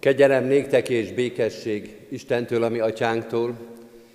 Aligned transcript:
Kegyelem 0.00 0.44
néktek 0.44 0.88
és 0.88 1.12
békesség 1.12 1.96
Istentől, 2.08 2.62
ami 2.62 2.78
atyánktól, 2.78 3.54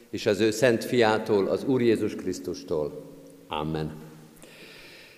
és 0.09 0.25
az 0.25 0.39
ő 0.39 0.51
szent 0.51 0.83
fiától, 0.83 1.47
az 1.47 1.63
Úr 1.63 1.81
Jézus 1.81 2.15
Krisztustól. 2.15 3.03
Amen. 3.47 3.91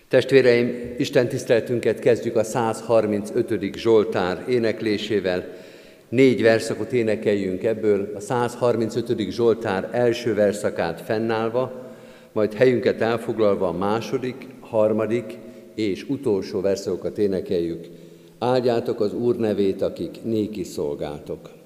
Testvéreim, 0.08 0.94
Isten 0.98 1.28
tiszteltünket 1.28 2.00
kezdjük 2.00 2.36
a 2.36 2.44
135. 2.44 3.76
Zsoltár 3.76 4.44
éneklésével. 4.48 5.56
Négy 6.10 6.42
verszakot 6.42 6.92
énekeljünk 6.92 7.64
ebből, 7.64 8.12
a 8.16 8.20
135. 8.20 9.32
Zsoltár 9.32 9.90
első 9.92 10.34
verszakát 10.34 11.02
fennállva, 11.02 11.94
majd 12.32 12.54
helyünket 12.54 13.02
elfoglalva 13.02 13.68
a 13.68 13.78
második, 13.78 14.48
harmadik 14.60 15.38
és 15.76 16.06
utolsó 16.10 16.62
verszakokat 16.62 17.18
énekeljük. 17.18 17.86
Áldjátok 18.40 19.00
az 19.00 19.14
Úr 19.14 19.36
nevét, 19.36 19.82
akik 19.82 20.24
néki 20.24 20.64
szolgáltok. 20.64 21.57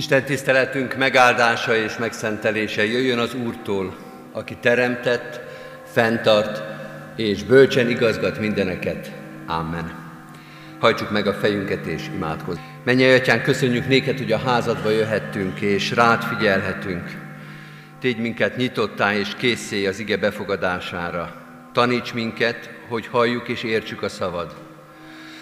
Isten 0.00 0.24
tiszteletünk 0.24 0.96
megáldása 0.96 1.76
és 1.76 1.96
megszentelése 1.96 2.86
jöjjön 2.86 3.18
az 3.18 3.34
Úrtól, 3.34 3.96
aki 4.32 4.56
teremtett, 4.60 5.40
fenntart 5.92 6.62
és 7.16 7.42
bölcsen 7.42 7.90
igazgat 7.90 8.38
mindeneket. 8.38 9.12
Amen. 9.46 9.92
Hajtsuk 10.78 11.10
meg 11.10 11.26
a 11.26 11.32
fejünket 11.32 11.86
és 11.86 12.02
imádkozzunk. 12.14 12.66
Menj, 12.84 13.12
Atyán, 13.12 13.42
köszönjük 13.42 13.86
néked, 13.86 14.18
hogy 14.18 14.32
a 14.32 14.38
házadba 14.38 14.90
jöhettünk 14.90 15.60
és 15.60 15.90
rád 15.90 16.22
figyelhetünk. 16.22 17.10
Tégy 17.98 18.18
minket 18.18 18.56
nyitottá 18.56 19.14
és 19.14 19.34
készé 19.36 19.86
az 19.86 19.98
ige 19.98 20.16
befogadására. 20.16 21.34
Taníts 21.72 22.14
minket, 22.14 22.70
hogy 22.88 23.06
halljuk 23.06 23.48
és 23.48 23.62
értsük 23.62 24.02
a 24.02 24.08
szavad. 24.08 24.54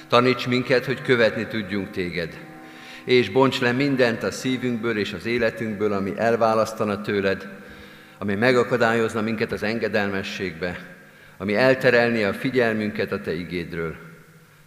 Taníts 0.08 0.46
minket, 0.46 0.84
hogy 0.84 1.02
követni 1.02 1.46
tudjunk 1.46 1.90
téged 1.90 2.47
és 3.08 3.28
bonts 3.28 3.60
le 3.60 3.72
mindent 3.72 4.22
a 4.22 4.30
szívünkből 4.30 4.98
és 4.98 5.12
az 5.12 5.26
életünkből, 5.26 5.92
ami 5.92 6.12
elválasztana 6.16 7.00
tőled, 7.00 7.48
ami 8.18 8.34
megakadályozna 8.34 9.20
minket 9.20 9.52
az 9.52 9.62
engedelmességbe, 9.62 10.78
ami 11.36 11.54
elterelni 11.54 12.22
a 12.22 12.32
figyelmünket 12.32 13.12
a 13.12 13.20
Te 13.20 13.34
igédről. 13.34 13.96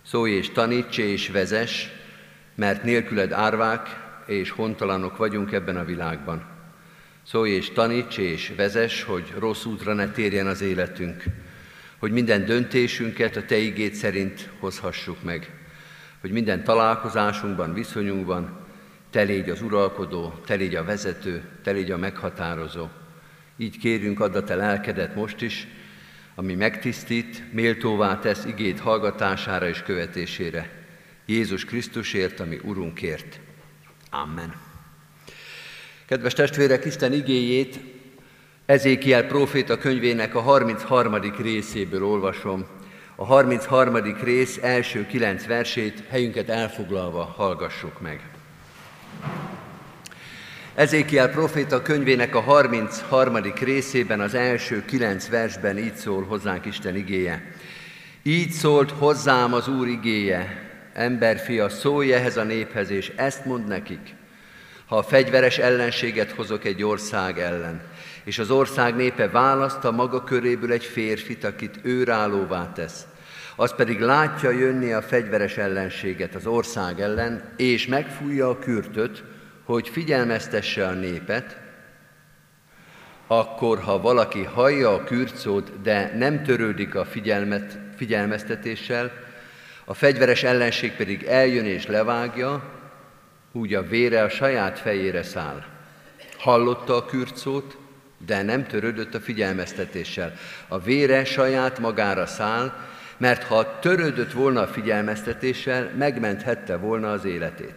Szólj 0.05 0.31
és 0.31 0.49
taníts 0.49 0.97
és 0.97 1.29
vezes, 1.29 1.89
mert 2.55 2.83
nélküled 2.83 3.31
árvák 3.31 3.87
és 4.25 4.49
hontalanok 4.49 5.17
vagyunk 5.17 5.51
ebben 5.51 5.77
a 5.77 5.85
világban. 5.85 6.45
Szólj 7.27 7.51
és 7.51 7.69
taníts 7.69 8.17
és 8.17 8.53
vezes, 8.55 9.03
hogy 9.03 9.33
rossz 9.39 9.65
útra 9.65 9.93
ne 9.93 10.11
térjen 10.11 10.47
az 10.47 10.61
életünk, 10.61 11.23
hogy 11.97 12.11
minden 12.11 12.45
döntésünket 12.45 13.35
a 13.35 13.45
Te 13.45 13.57
igét 13.57 13.93
szerint 13.93 14.49
hozhassuk 14.59 15.23
meg, 15.23 15.60
hogy 16.21 16.31
minden 16.31 16.63
találkozásunkban, 16.63 17.73
viszonyunkban 17.73 18.59
Te 19.09 19.21
légy 19.21 19.49
az 19.49 19.61
uralkodó, 19.61 20.33
Te 20.45 20.53
légy 20.53 20.75
a 20.75 20.83
vezető, 20.83 21.43
Te 21.63 21.71
légy 21.71 21.91
a 21.91 21.97
meghatározó. 21.97 22.87
Így 23.57 23.77
kérünk, 23.77 24.19
add 24.19 24.35
a 24.35 24.43
Te 24.43 24.55
lelkedet 24.55 25.15
most 25.15 25.41
is, 25.41 25.67
ami 26.35 26.55
megtisztít, 26.55 27.53
méltóvá 27.53 28.19
tesz 28.19 28.45
igét 28.45 28.79
hallgatására 28.79 29.67
és 29.67 29.81
követésére. 29.81 30.69
Jézus 31.25 31.65
Krisztusért, 31.65 32.39
ami 32.39 32.59
Urunkért. 32.63 33.39
Amen. 34.09 34.53
Kedves 36.05 36.33
testvérek, 36.33 36.85
Isten 36.85 37.13
igéjét 37.13 37.79
Ezékiel 38.71 39.27
próféta 39.27 39.77
könyvének 39.77 40.35
a 40.35 40.39
33. 40.39 41.15
részéből 41.37 42.03
olvasom. 42.03 42.65
A 43.21 43.25
33. 43.25 43.95
rész 44.23 44.59
első 44.61 45.05
kilenc 45.05 45.45
versét 45.45 46.03
helyünket 46.09 46.49
elfoglalva 46.49 47.23
hallgassuk 47.23 48.01
meg. 48.01 48.21
Ezékiel 50.75 51.29
proféta 51.29 51.81
könyvének 51.81 52.35
a 52.35 52.39
33. 52.39 53.35
részében 53.59 54.19
az 54.19 54.33
első 54.33 54.85
kilenc 54.85 55.29
versben 55.29 55.77
így 55.77 55.95
szól 55.95 56.23
hozzánk 56.23 56.65
Isten 56.65 56.95
igéje. 56.95 57.53
Így 58.23 58.51
szólt 58.51 58.91
hozzám 58.91 59.53
az 59.53 59.67
Úr 59.67 59.87
igéje, 59.87 60.69
emberfia, 60.93 61.69
szólj 61.69 62.13
ehhez 62.13 62.37
a 62.37 62.43
néphez, 62.43 62.89
és 62.89 63.11
ezt 63.15 63.45
mond 63.45 63.67
nekik. 63.67 64.15
Ha 64.85 64.97
a 64.97 65.03
fegyveres 65.03 65.57
ellenséget 65.57 66.31
hozok 66.31 66.65
egy 66.65 66.83
ország 66.83 67.39
ellen, 67.39 67.81
és 68.23 68.39
az 68.39 68.51
ország 68.51 68.95
népe 68.95 69.29
választ 69.29 69.85
a 69.85 69.91
maga 69.91 70.23
köréből 70.23 70.71
egy 70.71 70.85
férfit, 70.85 71.43
akit 71.43 71.79
őrállóvá 71.83 72.71
tesz, 72.71 73.05
az 73.61 73.75
pedig 73.75 73.99
látja 73.99 74.49
jönni 74.49 74.93
a 74.93 75.01
fegyveres 75.01 75.57
ellenséget 75.57 76.35
az 76.35 76.45
ország 76.45 76.99
ellen, 76.99 77.53
és 77.57 77.87
megfújja 77.87 78.49
a 78.49 78.59
kürtöt, 78.59 79.23
hogy 79.63 79.89
figyelmeztesse 79.89 80.87
a 80.87 80.91
népet, 80.91 81.57
akkor, 83.27 83.79
ha 83.79 84.01
valaki 84.01 84.43
hallja 84.43 84.93
a 84.93 85.03
kürcót, 85.03 85.81
de 85.81 86.11
nem 86.17 86.43
törődik 86.43 86.95
a 86.95 87.05
figyelmet, 87.05 87.79
figyelmeztetéssel, 87.95 89.11
a 89.85 89.93
fegyveres 89.93 90.43
ellenség 90.43 90.91
pedig 90.91 91.23
eljön 91.23 91.65
és 91.65 91.85
levágja, 91.85 92.63
úgy 93.51 93.73
a 93.73 93.87
vére 93.87 94.23
a 94.23 94.29
saját 94.29 94.79
fejére 94.79 95.23
száll. 95.23 95.63
Hallotta 96.37 96.95
a 96.95 97.05
kürcót, 97.05 97.77
de 98.25 98.41
nem 98.41 98.67
törődött 98.67 99.13
a 99.13 99.19
figyelmeztetéssel. 99.19 100.33
A 100.67 100.79
vére 100.79 101.25
saját 101.25 101.79
magára 101.79 102.25
száll, 102.25 102.73
mert 103.21 103.43
ha 103.43 103.79
törődött 103.79 104.31
volna 104.31 104.61
a 104.61 104.67
figyelmeztetéssel, 104.67 105.91
megmenthette 105.97 106.75
volna 106.75 107.11
az 107.11 107.25
életét. 107.25 107.75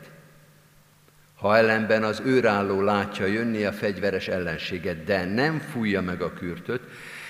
Ha 1.37 1.57
ellenben 1.57 2.03
az 2.03 2.23
őrálló 2.25 2.81
látja 2.81 3.27
jönni 3.27 3.65
a 3.65 3.73
fegyveres 3.73 4.29
ellenséget, 4.29 5.05
de 5.05 5.25
nem 5.25 5.59
fújja 5.59 6.01
meg 6.01 6.23
a 6.23 6.33
kürtöt, 6.33 6.81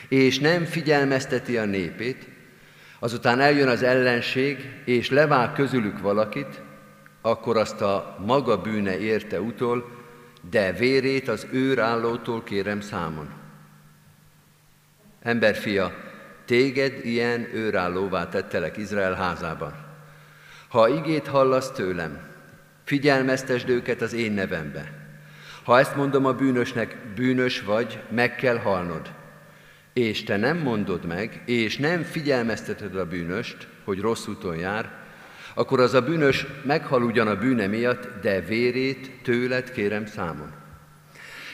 és 0.08 0.38
nem 0.38 0.64
figyelmezteti 0.64 1.56
a 1.58 1.64
népét, 1.64 2.28
azután 2.98 3.40
eljön 3.40 3.68
az 3.68 3.82
ellenség, 3.82 4.70
és 4.84 5.10
levág 5.10 5.52
közülük 5.52 6.00
valakit, 6.00 6.60
akkor 7.20 7.56
azt 7.56 7.80
a 7.80 8.16
maga 8.26 8.60
bűne 8.60 8.98
érte 8.98 9.40
utol, 9.40 9.90
de 10.50 10.72
vérét 10.72 11.28
az 11.28 11.46
őrállótól 11.52 12.42
kérem 12.42 12.80
számon. 12.80 13.28
Emberfia, 15.22 16.12
téged 16.44 17.04
ilyen 17.04 17.48
őrállóvá 17.54 18.28
tettelek 18.28 18.76
Izrael 18.76 19.14
házában. 19.14 19.74
Ha 20.68 20.88
igét 20.88 21.26
hallasz 21.26 21.70
tőlem, 21.70 22.32
Figyelmeztesd 22.84 23.68
őket 23.68 24.02
az 24.02 24.12
én 24.12 24.32
nevembe. 24.32 24.92
Ha 25.62 25.78
ezt 25.78 25.96
mondom 25.96 26.24
a 26.24 26.32
bűnösnek, 26.32 26.96
bűnös 27.14 27.60
vagy, 27.60 27.98
meg 28.10 28.34
kell 28.34 28.56
halnod. 28.56 29.12
És 29.92 30.22
te 30.22 30.36
nem 30.36 30.58
mondod 30.58 31.04
meg, 31.04 31.42
és 31.46 31.76
nem 31.76 32.02
figyelmezteted 32.02 32.96
a 32.96 33.06
bűnöst, 33.06 33.68
hogy 33.84 34.00
rossz 34.00 34.26
úton 34.26 34.56
jár, 34.56 34.90
akkor 35.54 35.80
az 35.80 35.94
a 35.94 36.02
bűnös 36.02 36.46
meghal 36.62 37.02
ugyan 37.02 37.26
a 37.26 37.38
bűne 37.38 37.66
miatt, 37.66 38.08
de 38.22 38.40
vérét 38.40 39.10
tőled 39.22 39.70
kérem 39.70 40.06
számon. 40.06 40.52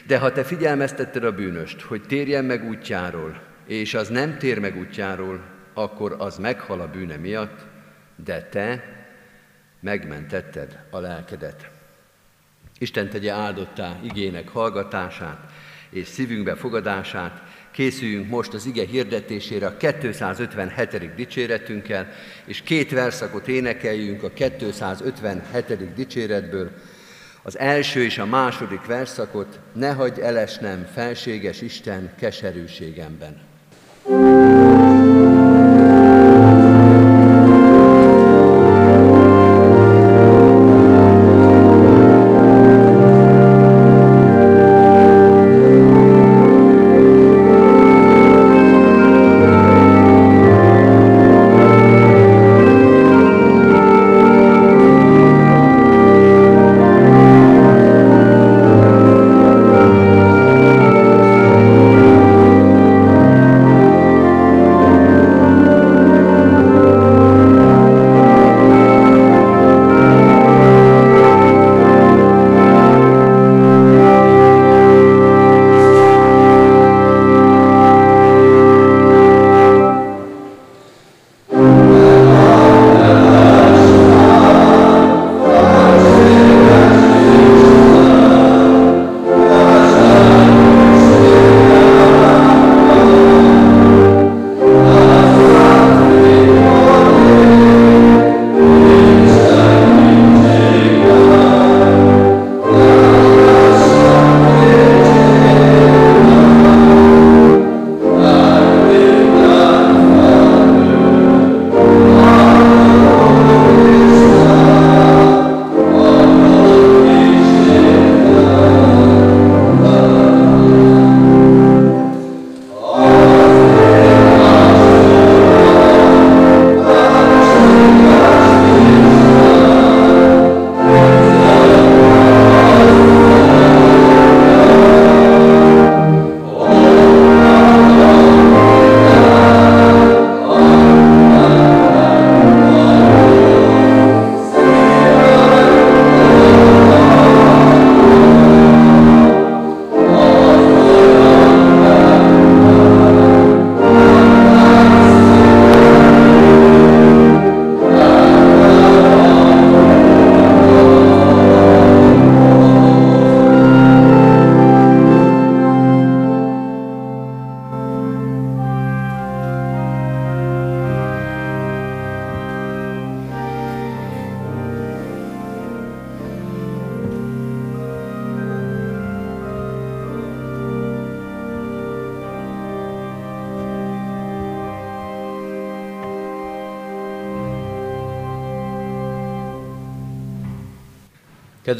De 0.07 0.19
ha 0.19 0.33
te 0.33 0.45
figyelmeztetted 0.45 1.25
a 1.25 1.35
bűnöst, 1.35 1.81
hogy 1.81 2.03
térjen 2.03 2.45
meg 2.45 2.69
útjáról, 2.69 3.41
és 3.71 3.95
az 3.95 4.09
nem 4.09 4.39
tér 4.39 4.59
meg 4.59 4.77
útjáról, 4.77 5.45
akkor 5.75 6.17
az 6.19 6.37
meghal 6.37 6.81
a 6.81 6.91
bűne 6.91 7.17
miatt, 7.17 7.59
de 8.25 8.43
te 8.43 8.85
megmentetted 9.81 10.79
a 10.91 10.99
lelkedet. 10.99 11.71
Isten 12.79 13.09
tegye 13.09 13.33
áldottá 13.33 13.99
igének 14.03 14.49
hallgatását 14.49 15.53
és 15.91 16.07
szívünkbe 16.07 16.55
fogadását, 16.55 17.43
készüljünk 17.73 18.29
most 18.29 18.55
az 18.55 18.67
ige 18.67 18.87
hirdetésére 18.87 19.67
a 19.67 19.77
257. 19.77 21.15
dicséretünkkel, 21.15 22.09
és 22.45 22.63
két 22.63 22.91
verszakot 22.91 23.49
énekeljünk 23.49 24.23
a 24.23 24.31
257. 24.31 25.95
dicséretből. 25.95 26.71
Az 27.43 27.59
első 27.59 28.05
és 28.05 28.19
a 28.19 28.27
második 28.27 28.87
verszakot, 28.87 29.61
ne 29.73 29.93
hagyj 29.93 30.21
elesnem, 30.21 30.87
felséges 30.93 31.61
Isten 31.61 32.15
keserűségemben. 32.19 33.50
Thank 34.11 34.25
you. 34.25 34.40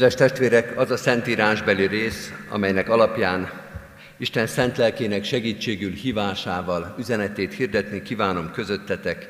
Kedves 0.01 0.19
testvérek, 0.19 0.79
az 0.79 0.91
a 0.91 0.97
szentírásbeli 0.97 1.87
rész, 1.87 2.33
amelynek 2.49 2.89
alapján 2.89 3.51
Isten 4.17 4.47
szent 4.47 4.77
lelkének 4.77 5.23
segítségül 5.23 5.91
hívásával 5.91 6.95
üzenetét 6.99 7.53
hirdetni 7.53 8.01
kívánom 8.01 8.51
közöttetek, 8.51 9.29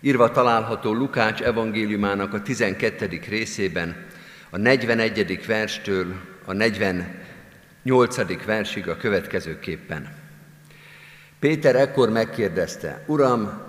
írva 0.00 0.30
található 0.30 0.92
Lukács 0.92 1.40
evangéliumának 1.40 2.34
a 2.34 2.42
12. 2.42 3.20
részében, 3.28 4.06
a 4.50 4.56
41. 4.56 5.46
verstől 5.46 6.14
a 6.44 6.52
48. 6.52 8.44
versig 8.44 8.88
a 8.88 8.96
következőképpen. 8.96 10.08
Péter 11.40 11.76
ekkor 11.76 12.10
megkérdezte, 12.10 13.04
Uram, 13.06 13.62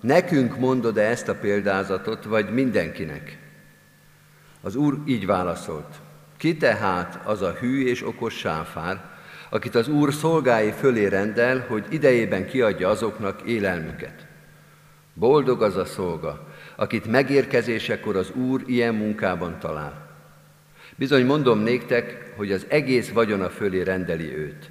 nekünk 0.00 0.58
mondod-e 0.58 1.02
ezt 1.02 1.28
a 1.28 1.34
példázatot, 1.34 2.24
vagy 2.24 2.50
mindenkinek? 2.50 3.44
Az 4.66 4.74
úr 4.74 4.98
így 5.06 5.26
válaszolt, 5.26 5.94
ki 6.36 6.56
tehát 6.56 7.20
az 7.24 7.42
a 7.42 7.52
hű 7.52 7.86
és 7.86 8.06
okos 8.06 8.34
sáfár, 8.34 9.04
akit 9.50 9.74
az 9.74 9.88
úr 9.88 10.12
szolgái 10.12 10.70
fölé 10.70 11.06
rendel, 11.06 11.64
hogy 11.68 11.84
idejében 11.90 12.46
kiadja 12.46 12.88
azoknak 12.88 13.42
élelmüket. 13.42 14.26
Boldog 15.14 15.62
az 15.62 15.76
a 15.76 15.84
szolga, 15.84 16.46
akit 16.76 17.06
megérkezésekor 17.06 18.16
az 18.16 18.30
úr 18.30 18.62
ilyen 18.66 18.94
munkában 18.94 19.58
talál. 19.58 20.08
Bizony 20.96 21.26
mondom 21.26 21.58
néktek, 21.58 22.32
hogy 22.36 22.52
az 22.52 22.66
egész 22.68 23.10
vagyona 23.10 23.48
fölé 23.48 23.82
rendeli 23.82 24.36
őt. 24.36 24.70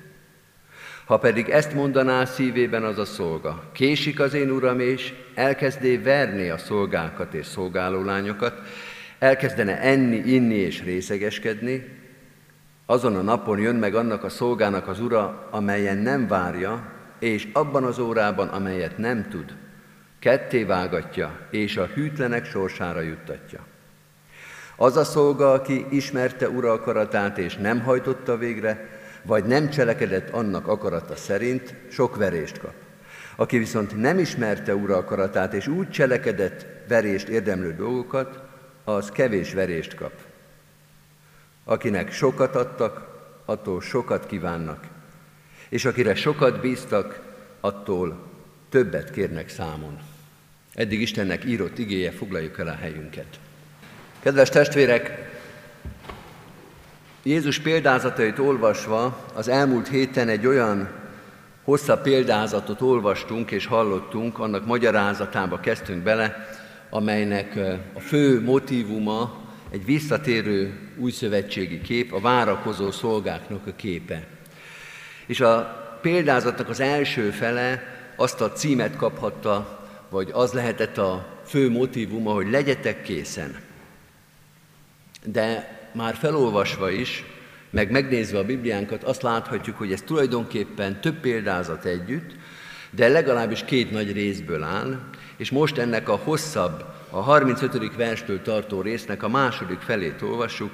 Ha 1.05 1.17
pedig 1.17 1.49
ezt 1.49 1.73
mondaná 1.73 2.25
szívében 2.25 2.83
az 2.83 2.97
a 2.97 3.05
szolga, 3.05 3.63
késik 3.73 4.19
az 4.19 4.33
én 4.33 4.51
uram, 4.51 4.79
és 4.79 5.13
elkezdé 5.35 5.97
verni 5.97 6.49
a 6.49 6.57
szolgákat 6.57 7.33
és 7.33 7.45
szolgálólányokat, 7.45 8.61
elkezdene 9.25 9.79
enni, 9.79 10.15
inni 10.15 10.55
és 10.55 10.83
részegeskedni, 10.83 12.03
azon 12.85 13.15
a 13.15 13.21
napon 13.21 13.59
jön 13.59 13.75
meg 13.75 13.95
annak 13.95 14.23
a 14.23 14.29
szolgának 14.29 14.87
az 14.87 14.99
ura, 14.99 15.47
amelyen 15.51 15.97
nem 15.97 16.27
várja, 16.27 16.91
és 17.19 17.47
abban 17.53 17.83
az 17.83 17.99
órában, 17.99 18.47
amelyet 18.47 18.97
nem 18.97 19.27
tud, 19.29 19.55
ketté 20.19 20.63
vágatja, 20.63 21.39
és 21.49 21.77
a 21.77 21.85
hűtlenek 21.85 22.45
sorsára 22.45 23.01
juttatja. 23.01 23.65
Az 24.75 24.97
a 24.97 25.03
szolga, 25.03 25.51
aki 25.51 25.85
ismerte 25.89 26.49
ura 26.49 26.71
akaratát, 26.71 27.37
és 27.37 27.55
nem 27.55 27.81
hajtotta 27.81 28.37
végre, 28.37 28.89
vagy 29.23 29.43
nem 29.45 29.69
cselekedett 29.69 30.29
annak 30.29 30.67
akarata 30.67 31.15
szerint, 31.15 31.73
sok 31.89 32.15
verést 32.15 32.59
kap. 32.59 32.73
Aki 33.35 33.57
viszont 33.57 34.01
nem 34.01 34.19
ismerte 34.19 34.75
ura 34.75 34.97
akaratát, 34.97 35.53
és 35.53 35.67
úgy 35.67 35.89
cselekedett 35.89 36.65
verést 36.87 37.27
érdemlő 37.27 37.75
dolgokat, 37.75 38.44
az 38.85 39.11
kevés 39.11 39.53
verést 39.53 39.95
kap. 39.95 40.11
Akinek 41.63 42.11
sokat 42.11 42.55
adtak, 42.55 43.07
attól 43.45 43.81
sokat 43.81 44.25
kívánnak, 44.25 44.87
és 45.69 45.85
akire 45.85 46.15
sokat 46.15 46.59
bíztak, 46.59 47.19
attól 47.59 48.17
többet 48.69 49.11
kérnek 49.11 49.49
számon. 49.49 49.99
Eddig 50.73 51.01
Istennek 51.01 51.45
írott 51.45 51.77
igéje, 51.77 52.11
foglaljuk 52.11 52.59
el 52.59 52.67
a 52.67 52.75
helyünket. 52.75 53.39
Kedves 54.19 54.49
testvérek, 54.49 55.33
Jézus 57.23 57.59
példázatait 57.59 58.39
olvasva 58.39 59.25
az 59.33 59.47
elmúlt 59.47 59.87
héten 59.87 60.29
egy 60.29 60.47
olyan 60.47 60.89
hosszabb 61.63 62.01
példázatot 62.01 62.81
olvastunk 62.81 63.51
és 63.51 63.65
hallottunk, 63.65 64.39
annak 64.39 64.65
magyarázatába 64.65 65.59
kezdtünk 65.59 66.03
bele, 66.03 66.47
amelynek 66.95 67.59
a 67.93 67.99
fő 67.99 68.41
motívuma 68.41 69.43
egy 69.71 69.85
visszatérő 69.85 70.79
újszövetségi 70.97 71.81
kép, 71.81 72.13
a 72.13 72.19
várakozó 72.19 72.91
szolgáknak 72.91 73.67
a 73.67 73.75
képe. 73.75 74.27
És 75.25 75.39
a 75.39 75.83
példázatnak 76.01 76.69
az 76.69 76.79
első 76.79 77.29
fele 77.29 77.83
azt 78.15 78.41
a 78.41 78.51
címet 78.51 78.95
kaphatta, 78.95 79.87
vagy 80.09 80.29
az 80.33 80.53
lehetett 80.53 80.97
a 80.97 81.39
fő 81.45 81.69
motívuma, 81.69 82.33
hogy 82.33 82.49
legyetek 82.49 83.01
készen. 83.01 83.55
De 85.25 85.77
már 85.93 86.15
felolvasva 86.15 86.89
is, 86.89 87.23
meg 87.69 87.91
megnézve 87.91 88.37
a 88.37 88.45
Bibliánkat, 88.45 89.03
azt 89.03 89.21
láthatjuk, 89.21 89.77
hogy 89.77 89.91
ez 89.91 90.01
tulajdonképpen 90.01 91.01
több 91.01 91.19
példázat 91.19 91.85
együtt, 91.85 92.35
de 92.89 93.07
legalábbis 93.07 93.63
két 93.65 93.91
nagy 93.91 94.11
részből 94.11 94.63
áll, 94.63 94.99
és 95.37 95.51
most 95.51 95.77
ennek 95.77 96.09
a 96.09 96.15
hosszabb, 96.15 96.85
a 97.09 97.19
35. 97.19 97.95
verstől 97.95 98.41
tartó 98.41 98.81
résznek 98.81 99.23
a 99.23 99.29
második 99.29 99.79
felét 99.79 100.21
olvassuk, 100.21 100.71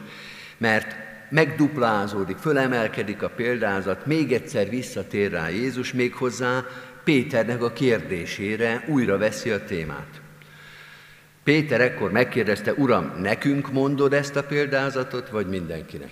mert 0.57 0.95
megduplázódik, 1.29 2.37
fölemelkedik 2.37 3.21
a 3.23 3.29
példázat, 3.29 4.05
még 4.05 4.33
egyszer 4.33 4.69
visszatér 4.69 5.31
rá 5.31 5.49
Jézus, 5.49 5.93
méghozzá 5.93 6.65
Péternek 7.03 7.63
a 7.63 7.73
kérdésére 7.73 8.83
újra 8.87 9.17
veszi 9.17 9.49
a 9.49 9.63
témát. 9.63 10.21
Péter 11.43 11.81
ekkor 11.81 12.11
megkérdezte, 12.11 12.73
Uram, 12.73 13.13
nekünk 13.21 13.71
mondod 13.71 14.13
ezt 14.13 14.35
a 14.35 14.43
példázatot, 14.43 15.29
vagy 15.29 15.47
mindenkinek? 15.47 16.11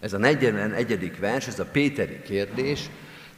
Ez 0.00 0.12
a 0.12 0.18
41. 0.18 1.18
vers, 1.18 1.46
ez 1.46 1.58
a 1.58 1.64
Péteri 1.64 2.20
kérdés, 2.24 2.90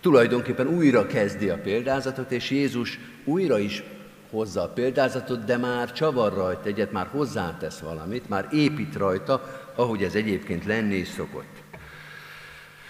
tulajdonképpen 0.05 0.67
újra 0.67 1.07
kezdi 1.07 1.49
a 1.49 1.59
példázatot, 1.59 2.33
és 2.33 2.51
Jézus 2.51 2.99
újra 3.25 3.59
is 3.59 3.83
hozza 4.31 4.63
a 4.63 4.69
példázatot, 4.69 5.45
de 5.45 5.57
már 5.57 5.93
csavar 5.93 6.35
rajta 6.35 6.69
egyet, 6.69 6.93
már 6.93 7.07
hozzátesz 7.07 7.79
valamit, 7.79 8.29
már 8.29 8.49
épít 8.53 8.97
rajta, 8.97 9.43
ahogy 9.75 10.03
ez 10.03 10.15
egyébként 10.15 10.65
lenni 10.65 10.95
is 10.95 11.09
szokott. 11.09 11.63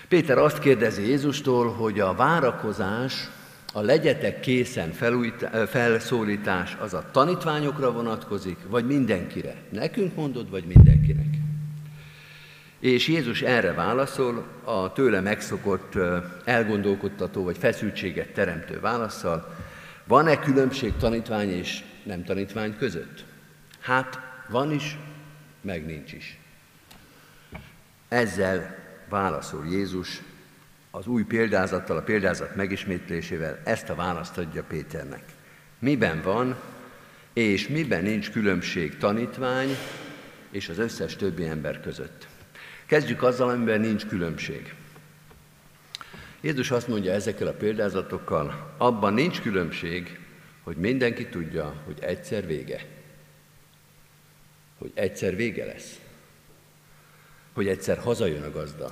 Péter 0.09 0.38
azt 0.38 0.59
kérdezi 0.59 1.06
Jézustól, 1.06 1.68
hogy 1.73 2.00
a 2.00 2.14
várakozás, 2.14 3.30
a 3.73 3.80
legyetek 3.80 4.40
készen 4.40 4.92
felszólítás 5.66 6.76
az 6.80 6.94
a 6.94 7.04
tanítványokra 7.12 7.92
vonatkozik, 7.92 8.59
vagy 8.68 8.87
mindenkire? 8.87 9.54
Nekünk 9.71 10.14
mondod, 10.14 10.50
vagy 10.50 10.64
mindenkinek? 10.64 11.24
És 12.85 13.09
Jézus 13.09 13.43
erre 13.43 13.73
válaszol 13.73 14.47
a 14.64 14.93
tőle 14.93 15.21
megszokott 15.21 15.93
elgondolkodtató 16.45 17.45
vagy 17.45 17.59
feszültséget 17.59 18.33
teremtő 18.33 18.81
válaszsal, 18.81 19.57
van-e 20.05 20.38
különbség 20.38 20.97
tanítvány 20.97 21.50
és 21.50 21.83
nem 22.03 22.25
tanítvány 22.25 22.76
között? 22.76 23.25
Hát 23.81 24.19
van 24.49 24.73
is, 24.73 24.99
meg 25.61 25.87
nincs 25.87 26.12
is. 26.12 26.38
Ezzel 28.09 28.76
válaszol 29.09 29.67
Jézus 29.67 30.23
az 30.91 31.07
új 31.07 31.23
példázattal, 31.23 31.97
a 31.97 32.03
példázat 32.03 32.57
megismétlésével 32.57 33.59
ezt 33.64 33.88
a 33.88 33.95
választ 33.95 34.38
adja 34.38 34.62
Péternek. 34.62 35.25
Miben 35.79 36.23
van 36.23 36.57
és 37.33 37.69
miben 37.69 38.03
nincs 38.03 38.31
különbség 38.31 38.97
tanítvány 38.97 39.76
és 40.50 40.69
az 40.69 40.79
összes 40.79 41.17
többi 41.17 41.47
ember 41.47 41.81
között. 41.81 42.33
Kezdjük 42.87 43.23
azzal, 43.23 43.49
amiben 43.49 43.81
nincs 43.81 44.07
különbség. 44.07 44.75
Jézus 46.41 46.71
azt 46.71 46.88
mondja 46.88 47.12
ezekkel 47.12 47.47
a 47.47 47.53
példázatokkal, 47.53 48.75
abban 48.76 49.14
nincs 49.14 49.41
különbség, 49.41 50.19
hogy 50.62 50.76
mindenki 50.76 51.26
tudja, 51.29 51.75
hogy 51.85 51.99
egyszer 52.00 52.47
vége. 52.47 52.87
Hogy 54.79 54.91
egyszer 54.95 55.37
vége 55.37 55.64
lesz. 55.64 56.00
Hogy 57.53 57.69
egyszer 57.69 57.99
hazajön 57.99 58.43
a 58.43 58.50
gazda. 58.50 58.91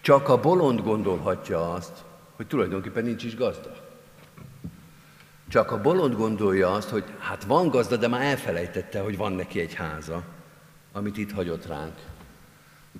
Csak 0.00 0.28
a 0.28 0.40
bolond 0.40 0.80
gondolhatja 0.80 1.72
azt, 1.72 2.04
hogy 2.36 2.46
tulajdonképpen 2.46 3.04
nincs 3.04 3.24
is 3.24 3.36
gazda. 3.36 3.76
Csak 5.48 5.70
a 5.70 5.80
bolond 5.80 6.14
gondolja 6.14 6.72
azt, 6.72 6.88
hogy 6.88 7.04
hát 7.18 7.44
van 7.44 7.68
gazda, 7.68 7.96
de 7.96 8.08
már 8.08 8.22
elfelejtette, 8.22 9.00
hogy 9.00 9.16
van 9.16 9.32
neki 9.32 9.60
egy 9.60 9.74
háza, 9.74 10.22
amit 10.92 11.16
itt 11.16 11.32
hagyott 11.32 11.66
ránk. 11.66 11.94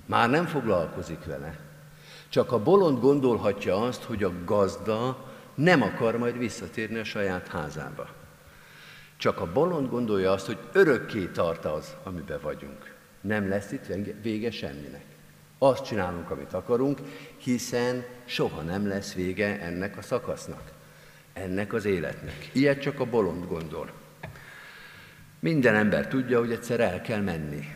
Már 0.05 0.29
nem 0.29 0.45
foglalkozik 0.45 1.25
vele. 1.25 1.59
Csak 2.29 2.51
a 2.51 2.63
bolond 2.63 2.99
gondolhatja 2.99 3.81
azt, 3.81 4.03
hogy 4.03 4.23
a 4.23 4.31
gazda 4.45 5.31
nem 5.55 5.81
akar 5.81 6.17
majd 6.17 6.37
visszatérni 6.37 6.99
a 6.99 7.03
saját 7.03 7.47
házába. 7.47 8.07
Csak 9.17 9.39
a 9.39 9.51
bolond 9.51 9.89
gondolja 9.89 10.31
azt, 10.31 10.45
hogy 10.45 10.57
örökké 10.71 11.25
tart 11.25 11.65
az, 11.65 11.95
amiben 12.03 12.39
vagyunk. 12.41 12.95
Nem 13.21 13.49
lesz 13.49 13.71
itt 13.71 13.85
vége 14.21 14.51
semminek. 14.51 15.05
Azt 15.57 15.85
csinálunk, 15.85 16.29
amit 16.29 16.53
akarunk, 16.53 16.99
hiszen 17.37 18.05
soha 18.25 18.61
nem 18.61 18.87
lesz 18.87 19.13
vége 19.13 19.61
ennek 19.61 19.97
a 19.97 20.01
szakasznak, 20.01 20.71
ennek 21.33 21.73
az 21.73 21.85
életnek. 21.85 22.49
Ilyet 22.51 22.81
csak 22.81 22.99
a 22.99 23.05
bolond 23.05 23.47
gondol. 23.47 23.91
Minden 25.39 25.75
ember 25.75 26.07
tudja, 26.07 26.39
hogy 26.39 26.51
egyszer 26.51 26.79
el 26.79 27.01
kell 27.01 27.21
menni. 27.21 27.67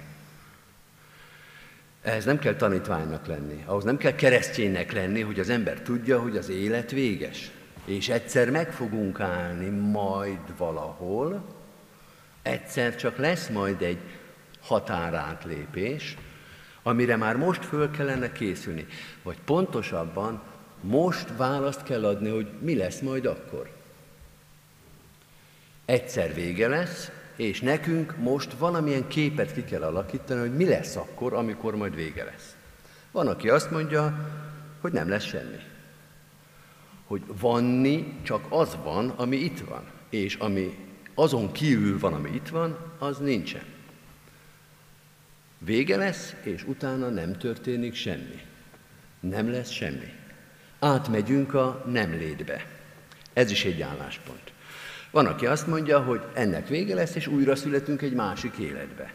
Ehhez 2.07 2.25
nem 2.25 2.39
kell 2.39 2.55
tanítványnak 2.55 3.25
lenni, 3.25 3.63
ahhoz 3.65 3.83
nem 3.83 3.97
kell 3.97 4.15
kereszténynek 4.15 4.91
lenni, 4.91 5.21
hogy 5.21 5.39
az 5.39 5.49
ember 5.49 5.81
tudja, 5.81 6.19
hogy 6.19 6.37
az 6.37 6.49
élet 6.49 6.91
véges. 6.91 7.51
És 7.85 8.09
egyszer 8.09 8.49
meg 8.49 8.71
fogunk 8.71 9.19
állni 9.19 9.69
majd 9.69 10.57
valahol, 10.57 11.45
egyszer 12.41 12.95
csak 12.95 13.17
lesz 13.17 13.47
majd 13.47 13.81
egy 13.81 13.99
határátlépés, 14.61 16.17
amire 16.83 17.15
már 17.15 17.35
most 17.35 17.65
föl 17.65 17.91
kellene 17.91 18.31
készülni. 18.31 18.85
Vagy 19.23 19.37
pontosabban, 19.45 20.41
most 20.81 21.27
választ 21.37 21.83
kell 21.83 22.05
adni, 22.05 22.29
hogy 22.29 22.47
mi 22.59 22.75
lesz 22.75 22.99
majd 22.99 23.25
akkor. 23.25 23.69
Egyszer 25.85 26.33
vége 26.33 26.67
lesz, 26.67 27.11
és 27.37 27.61
nekünk 27.61 28.17
most 28.17 28.53
valamilyen 28.53 29.07
képet 29.07 29.53
ki 29.53 29.63
kell 29.63 29.81
alakítani, 29.81 30.39
hogy 30.39 30.55
mi 30.55 30.65
lesz 30.65 30.95
akkor, 30.95 31.33
amikor 31.33 31.75
majd 31.75 31.95
vége 31.95 32.23
lesz. 32.23 32.55
Van, 33.11 33.27
aki 33.27 33.49
azt 33.49 33.71
mondja, 33.71 34.29
hogy 34.81 34.91
nem 34.91 35.09
lesz 35.09 35.23
semmi. 35.23 35.59
Hogy 37.05 37.21
vanni 37.39 38.19
csak 38.23 38.45
az 38.49 38.77
van, 38.83 39.09
ami 39.09 39.35
itt 39.35 39.59
van, 39.59 39.83
és 40.09 40.35
ami 40.35 40.77
azon 41.15 41.51
kívül 41.51 41.99
van, 41.99 42.13
ami 42.13 42.29
itt 42.29 42.47
van, 42.47 42.77
az 42.99 43.17
nincsen. 43.17 43.63
Vége 45.57 45.97
lesz, 45.97 46.35
és 46.43 46.63
utána 46.63 47.09
nem 47.09 47.37
történik 47.37 47.95
semmi. 47.95 48.41
Nem 49.19 49.51
lesz 49.51 49.69
semmi. 49.69 50.13
Átmegyünk 50.79 51.53
a 51.53 51.83
nem 51.87 52.11
létbe. 52.11 52.65
Ez 53.33 53.51
is 53.51 53.65
egy 53.65 53.81
álláspont. 53.81 54.46
Van, 55.17 55.25
aki 55.25 55.45
azt 55.45 55.67
mondja, 55.67 55.99
hogy 55.99 56.21
ennek 56.33 56.67
vége 56.67 56.95
lesz, 56.95 57.15
és 57.15 57.27
újra 57.27 57.55
születünk 57.55 58.01
egy 58.01 58.13
másik 58.13 58.57
életbe. 58.57 59.13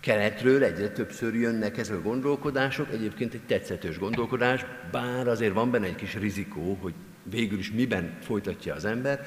Keletről 0.00 0.64
egyre 0.64 0.88
többször 0.88 1.34
jönnek 1.34 1.78
ezek 1.78 1.96
a 1.96 2.02
gondolkodások, 2.02 2.92
egyébként 2.92 3.34
egy 3.34 3.42
tetszetős 3.46 3.98
gondolkodás, 3.98 4.64
bár 4.90 5.28
azért 5.28 5.54
van 5.54 5.70
benne 5.70 5.86
egy 5.86 5.94
kis 5.94 6.14
rizikó, 6.14 6.78
hogy 6.80 6.94
végül 7.22 7.58
is 7.58 7.72
miben 7.72 8.16
folytatja 8.22 8.74
az 8.74 8.84
ember, 8.84 9.26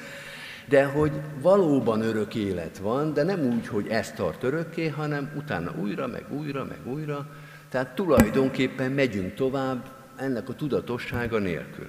de 0.68 0.84
hogy 0.84 1.12
valóban 1.40 2.02
örök 2.02 2.34
élet 2.34 2.78
van, 2.78 3.14
de 3.14 3.22
nem 3.22 3.40
úgy, 3.40 3.66
hogy 3.66 3.88
ez 3.88 4.12
tart 4.12 4.42
örökké, 4.42 4.88
hanem 4.88 5.32
utána 5.36 5.74
újra, 5.80 6.06
meg 6.06 6.24
újra, 6.32 6.64
meg 6.64 6.78
újra. 6.84 7.28
Tehát 7.68 7.94
tulajdonképpen 7.94 8.90
megyünk 8.90 9.34
tovább 9.34 9.90
ennek 10.16 10.48
a 10.48 10.54
tudatossága 10.54 11.38
nélkül. 11.38 11.88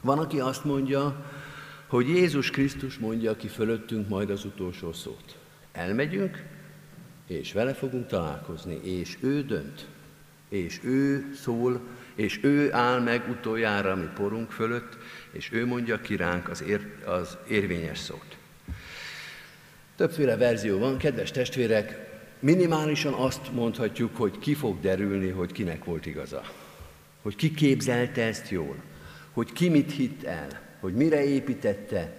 Van, 0.00 0.18
aki 0.18 0.40
azt 0.40 0.64
mondja, 0.64 1.24
hogy 1.86 2.08
Jézus 2.08 2.50
Krisztus 2.50 2.98
mondja 2.98 3.36
ki 3.36 3.48
fölöttünk 3.48 4.08
majd 4.08 4.30
az 4.30 4.44
utolsó 4.44 4.92
szót. 4.92 5.38
Elmegyünk, 5.72 6.44
és 7.26 7.52
vele 7.52 7.74
fogunk 7.74 8.06
találkozni, 8.06 8.80
és 8.82 9.16
ő 9.20 9.42
dönt, 9.42 9.86
és 10.48 10.80
ő 10.84 11.30
szól, 11.42 11.80
és 12.14 12.38
ő 12.42 12.72
áll 12.72 13.00
meg 13.00 13.28
utoljára 13.28 13.94
mi 13.94 14.08
porunk 14.14 14.50
fölött, 14.50 14.96
és 15.30 15.52
ő 15.52 15.66
mondja 15.66 16.00
ki 16.00 16.16
ránk 16.16 16.48
az, 16.48 16.62
ér, 16.62 16.86
az 17.04 17.36
érvényes 17.48 17.98
szót. 17.98 18.36
Többféle 19.96 20.36
verzió 20.36 20.78
van, 20.78 20.98
kedves 20.98 21.30
testvérek, 21.30 22.14
minimálisan 22.40 23.12
azt 23.12 23.52
mondhatjuk, 23.52 24.16
hogy 24.16 24.38
ki 24.38 24.54
fog 24.54 24.80
derülni, 24.80 25.28
hogy 25.28 25.52
kinek 25.52 25.84
volt 25.84 26.06
igaza. 26.06 26.42
Hogy 27.22 27.36
ki 27.36 27.54
képzelte 27.54 28.22
ezt 28.22 28.50
jól, 28.50 28.76
hogy 29.32 29.52
ki 29.52 29.68
mit 29.68 29.92
hitt 29.92 30.24
el, 30.24 30.65
hogy 30.80 30.94
mire 30.94 31.24
építette 31.24 32.12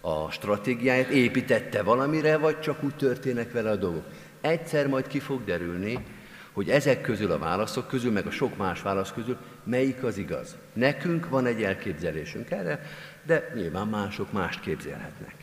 a 0.00 0.30
stratégiáját, 0.30 1.08
építette 1.08 1.82
valamire, 1.82 2.36
vagy 2.36 2.60
csak 2.60 2.82
úgy 2.82 2.94
történnek 2.94 3.52
vele 3.52 3.70
a 3.70 3.76
dolgok. 3.76 4.04
Egyszer 4.40 4.86
majd 4.86 5.06
ki 5.06 5.18
fog 5.18 5.44
derülni, 5.44 6.04
hogy 6.52 6.70
ezek 6.70 7.00
közül 7.00 7.30
a 7.30 7.38
válaszok 7.38 7.88
közül, 7.88 8.12
meg 8.12 8.26
a 8.26 8.30
sok 8.30 8.56
más 8.56 8.82
válasz 8.82 9.12
közül, 9.12 9.36
melyik 9.64 10.02
az 10.02 10.16
igaz. 10.16 10.56
Nekünk 10.72 11.28
van 11.28 11.46
egy 11.46 11.62
elképzelésünk 11.62 12.50
erre, 12.50 12.82
de 13.22 13.50
nyilván 13.54 13.86
mások 13.86 14.32
mást 14.32 14.60
képzelhetnek. 14.60 15.34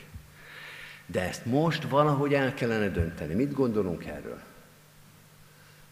De 1.05 1.21
ezt 1.27 1.45
most 1.45 1.83
valahogy 1.83 2.33
el 2.33 2.53
kellene 2.53 2.89
dönteni. 2.89 3.33
Mit 3.33 3.53
gondolunk 3.53 4.05
erről? 4.05 4.39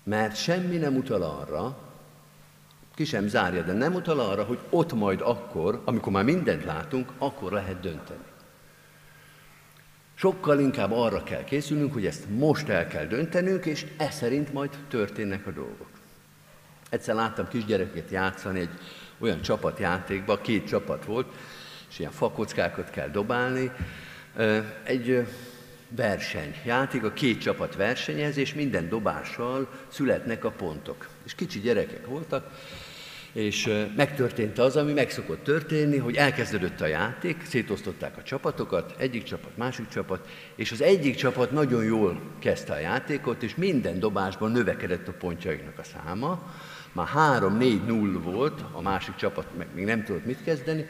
Mert 0.03 0.35
semmi 0.35 0.77
nem 0.77 0.95
utal 0.95 1.21
arra, 1.21 1.84
ki 2.95 3.05
sem 3.05 3.27
zárja, 3.27 3.61
de 3.61 3.73
nem 3.73 3.93
utal 3.93 4.19
arra, 4.19 4.43
hogy 4.43 4.59
ott 4.69 4.93
majd 4.93 5.21
akkor, 5.21 5.81
amikor 5.85 6.11
már 6.11 6.23
mindent 6.23 6.63
látunk, 6.63 7.11
akkor 7.17 7.51
lehet 7.51 7.79
dönteni. 7.79 8.23
Sokkal 10.13 10.59
inkább 10.59 10.91
arra 10.91 11.23
kell 11.23 11.43
készülnünk, 11.43 11.93
hogy 11.93 12.05
ezt 12.05 12.29
most 12.29 12.69
el 12.69 12.87
kell 12.87 13.05
döntenünk, 13.05 13.65
és 13.65 13.85
e 13.97 14.09
szerint 14.09 14.53
majd 14.53 14.69
történnek 14.87 15.47
a 15.47 15.51
dolgok. 15.51 15.89
Egyszer 16.89 17.15
láttam 17.15 17.47
kisgyereket 17.47 18.09
játszani 18.09 18.59
egy 18.59 18.69
olyan 19.19 19.41
csapatjátékba, 19.41 20.41
két 20.41 20.67
csapat 20.67 21.05
volt, 21.05 21.33
és 21.89 21.99
ilyen 21.99 22.11
fakockákat 22.11 22.89
kell 22.89 23.09
dobálni. 23.09 23.71
Egy 24.83 25.27
verseny, 25.89 26.55
játék, 26.65 27.03
a 27.03 27.13
két 27.13 27.41
csapat 27.41 27.75
versenyez, 27.75 28.37
és 28.37 28.53
minden 28.53 28.89
dobással 28.89 29.69
születnek 29.87 30.43
a 30.43 30.51
pontok. 30.51 31.07
És 31.25 31.35
kicsi 31.35 31.59
gyerekek 31.59 32.05
voltak, 32.05 32.51
és 33.31 33.85
megtörtént 33.95 34.59
az, 34.59 34.75
ami 34.75 34.93
meg 34.93 35.09
szokott 35.09 35.43
történni, 35.43 35.97
hogy 35.97 36.15
elkezdődött 36.15 36.81
a 36.81 36.85
játék, 36.85 37.45
szétosztották 37.45 38.17
a 38.17 38.23
csapatokat, 38.23 38.95
egyik 38.97 39.23
csapat, 39.23 39.57
másik 39.57 39.87
csapat, 39.87 40.27
és 40.55 40.71
az 40.71 40.81
egyik 40.81 41.15
csapat 41.15 41.51
nagyon 41.51 41.83
jól 41.83 42.21
kezdte 42.39 42.73
a 42.73 42.79
játékot, 42.79 43.43
és 43.43 43.55
minden 43.55 43.99
dobásban 43.99 44.51
növekedett 44.51 45.07
a 45.07 45.11
pontjaiknak 45.11 45.79
a 45.79 45.83
száma, 45.83 46.53
már 46.91 47.07
3-4-0 47.15 48.17
volt, 48.21 48.61
a 48.71 48.81
másik 48.81 49.15
csapat 49.15 49.47
meg 49.57 49.67
még 49.73 49.85
nem 49.85 50.03
tudott 50.03 50.25
mit 50.25 50.43
kezdeni, 50.43 50.85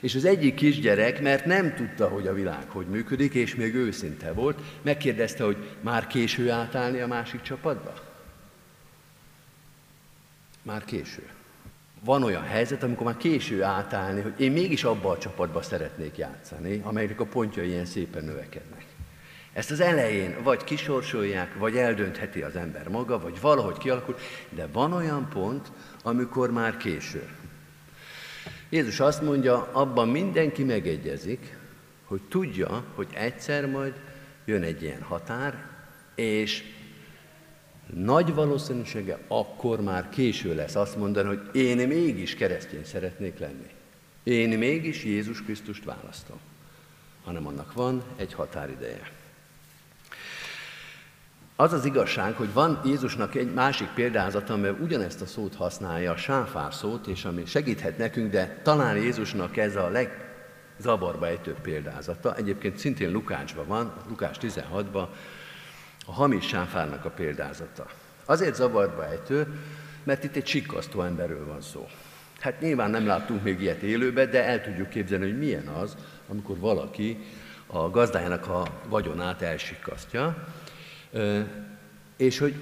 és 0.00 0.14
az 0.14 0.24
egyik 0.24 0.54
kisgyerek, 0.54 1.20
mert 1.20 1.44
nem 1.44 1.74
tudta, 1.74 2.08
hogy 2.08 2.26
a 2.26 2.34
világ 2.34 2.68
hogy 2.68 2.86
működik, 2.86 3.34
és 3.34 3.54
még 3.54 3.74
őszinte 3.74 4.32
volt, 4.32 4.60
megkérdezte, 4.82 5.44
hogy 5.44 5.76
már 5.80 6.06
késő 6.06 6.50
átállni 6.50 7.00
a 7.00 7.06
másik 7.06 7.42
csapatba? 7.42 7.94
Már 10.62 10.84
késő 10.84 11.28
van 12.06 12.22
olyan 12.22 12.42
helyzet, 12.42 12.82
amikor 12.82 13.06
már 13.06 13.16
késő 13.16 13.62
átállni, 13.62 14.20
hogy 14.20 14.34
én 14.36 14.52
mégis 14.52 14.84
abba 14.84 15.10
a 15.10 15.18
csapatba 15.18 15.62
szeretnék 15.62 16.16
játszani, 16.16 16.80
amelynek 16.84 17.20
a 17.20 17.24
pontjai 17.24 17.68
ilyen 17.68 17.84
szépen 17.84 18.24
növekednek. 18.24 18.84
Ezt 19.52 19.70
az 19.70 19.80
elején 19.80 20.36
vagy 20.42 20.64
kisorsolják, 20.64 21.54
vagy 21.54 21.76
eldöntheti 21.76 22.42
az 22.42 22.56
ember 22.56 22.88
maga, 22.88 23.18
vagy 23.20 23.40
valahogy 23.40 23.78
kialakul, 23.78 24.16
de 24.48 24.66
van 24.72 24.92
olyan 24.92 25.28
pont, 25.28 25.72
amikor 26.02 26.50
már 26.50 26.76
késő. 26.76 27.28
Jézus 28.68 29.00
azt 29.00 29.22
mondja, 29.22 29.68
abban 29.72 30.08
mindenki 30.08 30.64
megegyezik, 30.64 31.56
hogy 32.04 32.20
tudja, 32.28 32.84
hogy 32.94 33.08
egyszer 33.12 33.66
majd 33.66 33.94
jön 34.44 34.62
egy 34.62 34.82
ilyen 34.82 35.02
határ, 35.02 35.64
és 36.14 36.62
nagy 37.94 38.34
valószínűsége 38.34 39.18
akkor 39.28 39.80
már 39.80 40.08
késő 40.08 40.54
lesz 40.54 40.74
azt 40.74 40.96
mondani, 40.96 41.28
hogy 41.28 41.40
én 41.52 41.88
mégis 41.88 42.34
keresztény 42.34 42.84
szeretnék 42.84 43.38
lenni. 43.38 43.70
Én 44.22 44.58
mégis 44.58 45.04
Jézus 45.04 45.42
Krisztust 45.42 45.84
választom. 45.84 46.36
Hanem 47.24 47.46
annak 47.46 47.72
van 47.72 48.02
egy 48.16 48.32
határideje. 48.32 49.10
Az 51.58 51.72
az 51.72 51.84
igazság, 51.84 52.34
hogy 52.34 52.52
van 52.52 52.80
Jézusnak 52.84 53.34
egy 53.34 53.52
másik 53.54 53.88
példázata, 53.88 54.52
amivel 54.52 54.78
ugyanezt 54.80 55.20
a 55.20 55.26
szót 55.26 55.54
használja, 55.54 56.12
a 56.12 56.16
sáfár 56.16 56.74
szót, 56.74 57.06
és 57.06 57.24
ami 57.24 57.44
segíthet 57.46 57.98
nekünk, 57.98 58.30
de 58.30 58.60
talán 58.62 58.96
Jézusnak 58.96 59.56
ez 59.56 59.76
a 59.76 59.88
legzavarba 59.88 61.26
ejtőbb 61.26 61.60
példázata. 61.60 62.34
Egyébként 62.34 62.78
szintén 62.78 63.10
Lukácsban 63.10 63.66
van, 63.66 63.92
Lukás 64.08 64.36
16-ban, 64.40 65.06
a 66.06 66.12
hamis 66.12 66.46
sáfárnak 66.46 67.04
a 67.04 67.10
példázata. 67.10 67.86
Azért 68.24 68.54
zavarba 68.54 69.06
ejtő, 69.06 69.46
mert 70.04 70.24
itt 70.24 70.36
egy 70.36 70.46
sikkasztó 70.46 71.02
emberről 71.02 71.46
van 71.46 71.60
szó. 71.60 71.86
Hát 72.40 72.60
nyilván 72.60 72.90
nem 72.90 73.06
láttunk 73.06 73.42
még 73.42 73.60
ilyet 73.60 73.82
élőbe, 73.82 74.26
de 74.26 74.44
el 74.44 74.62
tudjuk 74.62 74.88
képzelni, 74.88 75.24
hogy 75.24 75.38
milyen 75.38 75.66
az, 75.66 75.96
amikor 76.28 76.58
valaki 76.58 77.18
a 77.66 77.90
gazdájának 77.90 78.48
a 78.48 78.66
vagyonát 78.88 79.42
elsikkasztja, 79.42 80.46
és 82.16 82.38
hogy 82.38 82.54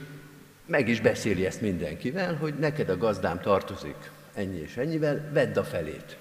meg 0.66 0.88
is 0.88 1.00
beszéli 1.00 1.46
ezt 1.46 1.60
mindenkivel, 1.60 2.34
hogy 2.34 2.54
neked 2.54 2.88
a 2.88 2.96
gazdám 2.96 3.40
tartozik 3.40 4.10
ennyi 4.34 4.58
és 4.58 4.76
ennyivel, 4.76 5.30
vedd 5.32 5.58
a 5.58 5.64
felét. 5.64 6.16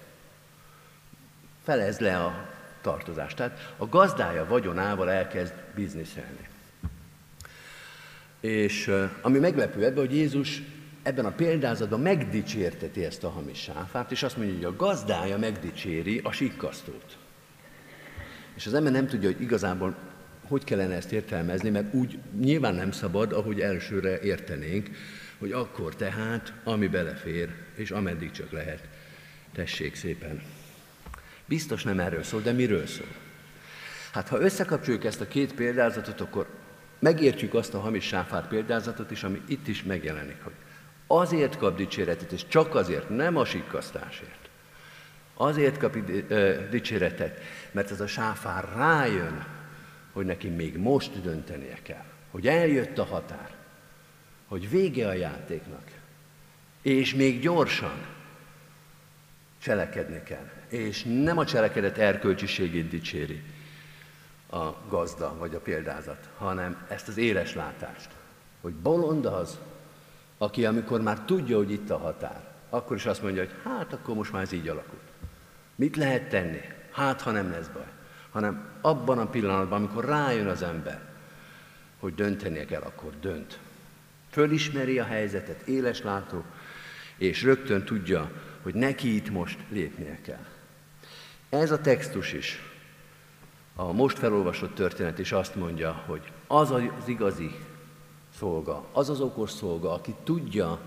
Felez 1.63 1.99
le 1.99 2.17
a 2.17 2.49
tartozást. 2.81 3.35
Tehát 3.35 3.73
a 3.77 3.85
gazdája 3.85 4.45
vagyonával 4.45 5.09
elkezd 5.09 5.53
bizniszelni. 5.75 6.47
És 8.39 8.91
ami 9.21 9.39
meglepő 9.39 9.85
ebben, 9.85 10.05
hogy 10.05 10.15
Jézus 10.15 10.61
ebben 11.03 11.25
a 11.25 11.31
példázatban 11.31 11.99
megdicsérteti 11.99 13.05
ezt 13.05 13.23
a 13.23 13.29
hamis 13.29 13.59
sáfát, 13.61 14.11
és 14.11 14.23
azt 14.23 14.37
mondja, 14.37 14.55
hogy 14.55 14.63
a 14.63 14.75
gazdája 14.75 15.37
megdicséri 15.37 16.19
a 16.23 16.31
sikkasztót. 16.31 17.17
És 18.55 18.65
az 18.65 18.73
ember 18.73 18.91
nem 18.91 19.07
tudja, 19.07 19.31
hogy 19.31 19.41
igazából 19.41 19.95
hogy 20.53 20.63
kellene 20.63 20.95
ezt 20.95 21.11
értelmezni, 21.11 21.69
mert 21.69 21.93
úgy 21.93 22.19
nyilván 22.39 22.75
nem 22.75 22.91
szabad, 22.91 23.31
ahogy 23.31 23.59
elsőre 23.59 24.19
értenénk, 24.19 24.89
hogy 25.39 25.51
akkor 25.51 25.95
tehát, 25.95 26.53
ami 26.63 26.87
belefér, 26.87 27.49
és 27.75 27.91
ameddig 27.91 28.31
csak 28.31 28.51
lehet, 28.51 28.87
tessék 29.53 29.95
szépen. 29.95 30.41
Biztos 31.45 31.83
nem 31.83 31.99
erről 31.99 32.23
szól, 32.23 32.41
de 32.41 32.51
miről 32.51 32.85
szól? 32.85 33.07
Hát 34.11 34.27
ha 34.27 34.39
összekapcsoljuk 34.39 35.05
ezt 35.05 35.21
a 35.21 35.27
két 35.27 35.53
példázatot, 35.53 36.21
akkor 36.21 36.47
megértjük 36.99 37.53
azt 37.53 37.73
a 37.73 37.79
hamis 37.79 38.05
sáfár 38.05 38.47
példázatot 38.47 39.11
is, 39.11 39.23
ami 39.23 39.41
itt 39.47 39.67
is 39.67 39.83
megjelenik, 39.83 40.43
hogy 40.43 40.53
azért 41.07 41.57
kap 41.57 41.77
dicséretet, 41.77 42.31
és 42.31 42.47
csak 42.47 42.75
azért, 42.75 43.09
nem 43.09 43.37
a 43.37 43.45
sikkasztásért. 43.45 44.49
Azért 45.33 45.77
kap 45.77 45.97
dicséretet, 46.69 47.39
mert 47.71 47.91
ez 47.91 48.01
a 48.01 48.07
sáfár 48.07 48.69
rájön, 48.75 49.61
hogy 50.13 50.25
neki 50.25 50.47
még 50.47 50.77
most 50.77 51.21
döntenie 51.21 51.77
kell, 51.81 52.05
hogy 52.31 52.47
eljött 52.47 52.97
a 52.97 53.03
határ, 53.03 53.55
hogy 54.47 54.69
vége 54.69 55.07
a 55.07 55.13
játéknak, 55.13 55.91
és 56.81 57.15
még 57.15 57.41
gyorsan 57.41 58.05
cselekedni 59.61 60.23
kell. 60.23 60.49
És 60.67 61.03
nem 61.03 61.37
a 61.37 61.45
cselekedet 61.45 61.97
erkölcsiségét 61.97 62.89
dicséri 62.89 63.43
a 64.49 64.73
gazda 64.89 65.35
vagy 65.37 65.55
a 65.55 65.59
példázat, 65.59 66.29
hanem 66.37 66.85
ezt 66.89 67.07
az 67.07 67.17
éles 67.17 67.55
látást, 67.55 68.09
hogy 68.61 68.73
bolond 68.73 69.25
az, 69.25 69.59
aki 70.37 70.65
amikor 70.65 71.01
már 71.01 71.19
tudja, 71.19 71.57
hogy 71.57 71.71
itt 71.71 71.89
a 71.89 71.97
határ, 71.97 72.51
akkor 72.69 72.95
is 72.95 73.05
azt 73.05 73.21
mondja, 73.21 73.41
hogy 73.41 73.53
hát 73.63 73.93
akkor 73.93 74.15
most 74.15 74.31
már 74.31 74.41
ez 74.41 74.51
így 74.51 74.67
alakult. 74.67 75.01
Mit 75.75 75.95
lehet 75.95 76.29
tenni? 76.29 76.61
Hát, 76.91 77.21
ha 77.21 77.31
nem 77.31 77.51
lesz 77.51 77.67
baj. 77.67 77.87
Hanem 78.33 78.65
abban 78.81 79.19
a 79.19 79.29
pillanatban, 79.29 79.79
amikor 79.79 80.05
rájön 80.05 80.47
az 80.47 80.61
ember, 80.61 81.01
hogy 81.99 82.15
döntenie 82.15 82.65
kell, 82.65 82.81
akkor 82.81 83.19
dönt. 83.21 83.59
Fölismeri 84.29 84.99
a 84.99 85.03
helyzetet, 85.03 85.67
éles 85.67 86.01
látó, 86.01 86.43
és 87.17 87.43
rögtön 87.43 87.83
tudja, 87.83 88.31
hogy 88.61 88.73
neki 88.73 89.15
itt 89.15 89.29
most 89.29 89.59
lépnie 89.69 90.21
kell. 90.21 90.45
Ez 91.49 91.71
a 91.71 91.81
textus 91.81 92.33
is, 92.33 92.61
a 93.75 93.91
most 93.91 94.17
felolvasott 94.17 94.75
történet 94.75 95.19
is 95.19 95.31
azt 95.31 95.55
mondja, 95.55 96.03
hogy 96.05 96.31
az 96.47 96.71
az 96.71 96.83
igazi 97.05 97.55
szolga, 98.37 98.85
az 98.91 99.09
az 99.09 99.19
okos 99.19 99.51
szolga, 99.51 99.93
aki 99.93 100.15
tudja, 100.23 100.79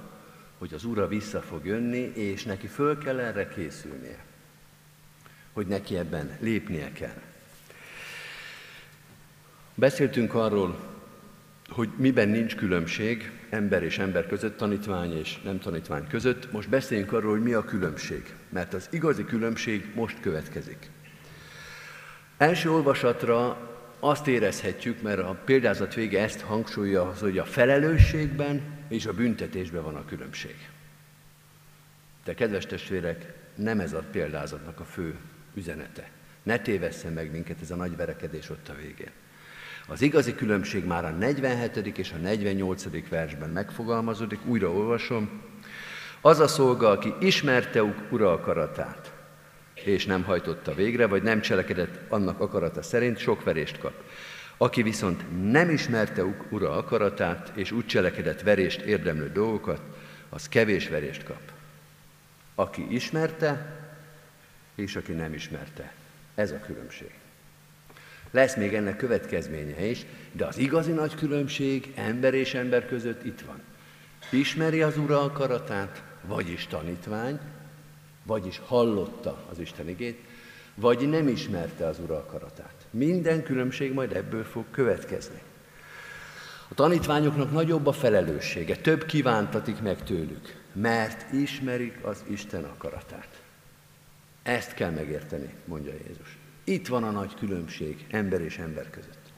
hogy 0.59 0.75
az 0.75 0.85
Ura 0.85 1.09
vissza 1.09 1.41
fog 1.41 1.67
jönni, 1.67 2.13
és 2.15 2.45
neki 2.45 2.67
föl 2.67 2.99
kell 2.99 3.19
erre 3.19 3.49
készülnie. 3.49 4.25
Hogy 5.53 5.67
neki 5.67 5.97
ebben 5.97 6.37
lépnie 6.41 6.93
kell. 6.93 7.23
Beszéltünk 9.79 10.35
arról, 10.35 10.79
hogy 11.69 11.89
miben 11.97 12.29
nincs 12.29 12.55
különbség 12.55 13.33
ember 13.51 13.83
és 13.83 13.99
ember 13.99 14.27
között, 14.27 14.57
tanítvány 14.57 15.19
és 15.19 15.41
nem 15.43 15.59
tanítvány 15.59 16.07
között. 16.09 16.53
Most 16.53 16.69
beszéljünk 16.69 17.13
arról, 17.13 17.31
hogy 17.31 17.43
mi 17.43 17.53
a 17.53 17.65
különbség, 17.65 18.35
mert 18.49 18.75
az 18.75 18.89
igazi 18.91 19.25
különbség 19.25 19.93
most 19.95 20.21
következik. 20.21 20.91
Első 22.37 22.71
olvasatra 22.71 23.71
azt 24.01 24.27
érezhetjük, 24.27 25.03
mert 25.03 25.19
a 25.19 25.41
példázat 25.45 25.95
vége 25.95 26.23
ezt 26.23 26.41
hangsúlyja, 26.41 27.15
hogy 27.21 27.39
a 27.39 27.45
felelősségben 27.45 28.63
és 28.89 29.07
a 29.07 29.13
büntetésben 29.13 29.83
van 29.83 29.97
a 29.97 30.05
különbség. 30.05 30.69
De 32.25 32.35
kedves 32.35 32.67
testvérek, 32.67 33.33
nem 33.55 33.81
ez 33.81 33.93
a 33.93 34.05
példázatnak 34.11 34.81
a 34.81 34.85
fő 34.85 35.17
üzenete. 35.55 36.11
Ne 36.43 36.59
tévesszen 36.59 37.13
meg 37.13 37.31
minket 37.31 37.61
ez 37.63 37.71
a 37.71 37.77
nagy 37.77 37.97
verekedés 37.97 38.51
ott 38.51 38.69
a 38.69 38.75
végén. 38.75 39.11
Az 39.87 40.03
igazi 40.03 40.35
különbség 40.35 40.85
már 40.85 41.05
a 41.05 41.11
47. 41.11 41.99
és 41.99 42.13
a 42.13 42.17
48. 42.17 43.09
versben 43.09 43.51
megfogalmazódik, 43.51 44.47
újra 44.47 44.71
olvasom. 44.71 45.43
Az 46.21 46.41
a 46.41 46.49
szolga, 46.49 46.91
aki 46.91 47.15
ismerte 47.21 47.83
ura 48.11 48.33
akaratát, 48.33 49.13
és 49.75 50.07
nem 50.07 50.23
hajtotta 50.25 50.75
végre, 50.75 51.07
vagy 51.07 51.23
nem 51.23 51.41
cselekedett 51.41 52.11
annak 52.11 52.41
akarata 52.41 52.83
szerint, 52.83 53.19
sok 53.19 53.45
verést 53.45 53.79
kap. 53.79 53.93
Aki 54.57 54.83
viszont 54.83 55.51
nem 55.51 55.71
ismerte 55.71 56.25
ura 56.51 56.71
akaratát, 56.71 57.53
és 57.55 57.71
úgy 57.71 57.87
cselekedett 57.87 58.41
verést 58.41 58.81
érdemlő 58.81 59.31
dolgokat, 59.33 59.81
az 60.29 60.49
kevés 60.49 60.89
verést 60.89 61.25
kap. 61.25 61.41
Aki 62.55 62.87
ismerte, 62.95 63.81
és 64.75 64.97
aki 64.97 65.13
nem 65.13 65.35
ismerte. 65.35 65.93
Ez 66.35 66.51
a 66.51 66.61
különbség. 66.61 67.11
Lesz 68.37 68.57
még 68.57 68.75
ennek 68.75 68.97
következménye 68.97 69.87
is, 69.87 70.07
de 70.33 70.45
az 70.45 70.59
igazi 70.59 70.93
nagy 70.93 71.15
különbség 71.15 71.93
ember 71.95 72.35
és 72.35 72.55
ember 72.55 72.87
között 72.87 73.25
itt 73.25 73.41
van. 73.41 73.61
Ismeri 74.31 74.83
az 74.83 74.97
Ura 74.97 75.23
akaratát, 75.23 76.03
vagyis 76.27 76.67
tanítvány, 76.67 77.39
vagyis 78.23 78.61
hallotta 78.67 79.45
az 79.51 79.59
Isten 79.59 79.89
igét, 79.89 80.21
vagy 80.75 81.09
nem 81.09 81.29
ismerte 81.29 81.87
az 81.87 81.99
Ura 81.99 82.17
akaratát. 82.17 82.75
Minden 82.91 83.43
különbség 83.43 83.93
majd 83.93 84.13
ebből 84.13 84.45
fog 84.45 84.65
következni. 84.71 85.41
A 86.69 86.75
tanítványoknak 86.75 87.53
nagyobb 87.53 87.87
a 87.87 87.93
felelőssége, 87.93 88.77
több 88.77 89.05
kívántatik 89.05 89.83
meg 89.83 90.03
tőlük, 90.03 90.63
mert 90.73 91.33
ismerik 91.33 91.99
az 92.03 92.25
Isten 92.29 92.65
akaratát. 92.65 93.43
Ezt 94.43 94.75
kell 94.75 94.91
megérteni, 94.91 95.55
mondja 95.65 95.93
Jézus. 95.93 96.36
Itt 96.69 96.87
van 96.87 97.05
a 97.05 97.11
nagy 97.11 97.35
különbség 97.35 98.07
ember 98.11 98.41
és 98.41 98.59
ember 98.59 98.91
között. 98.91 99.33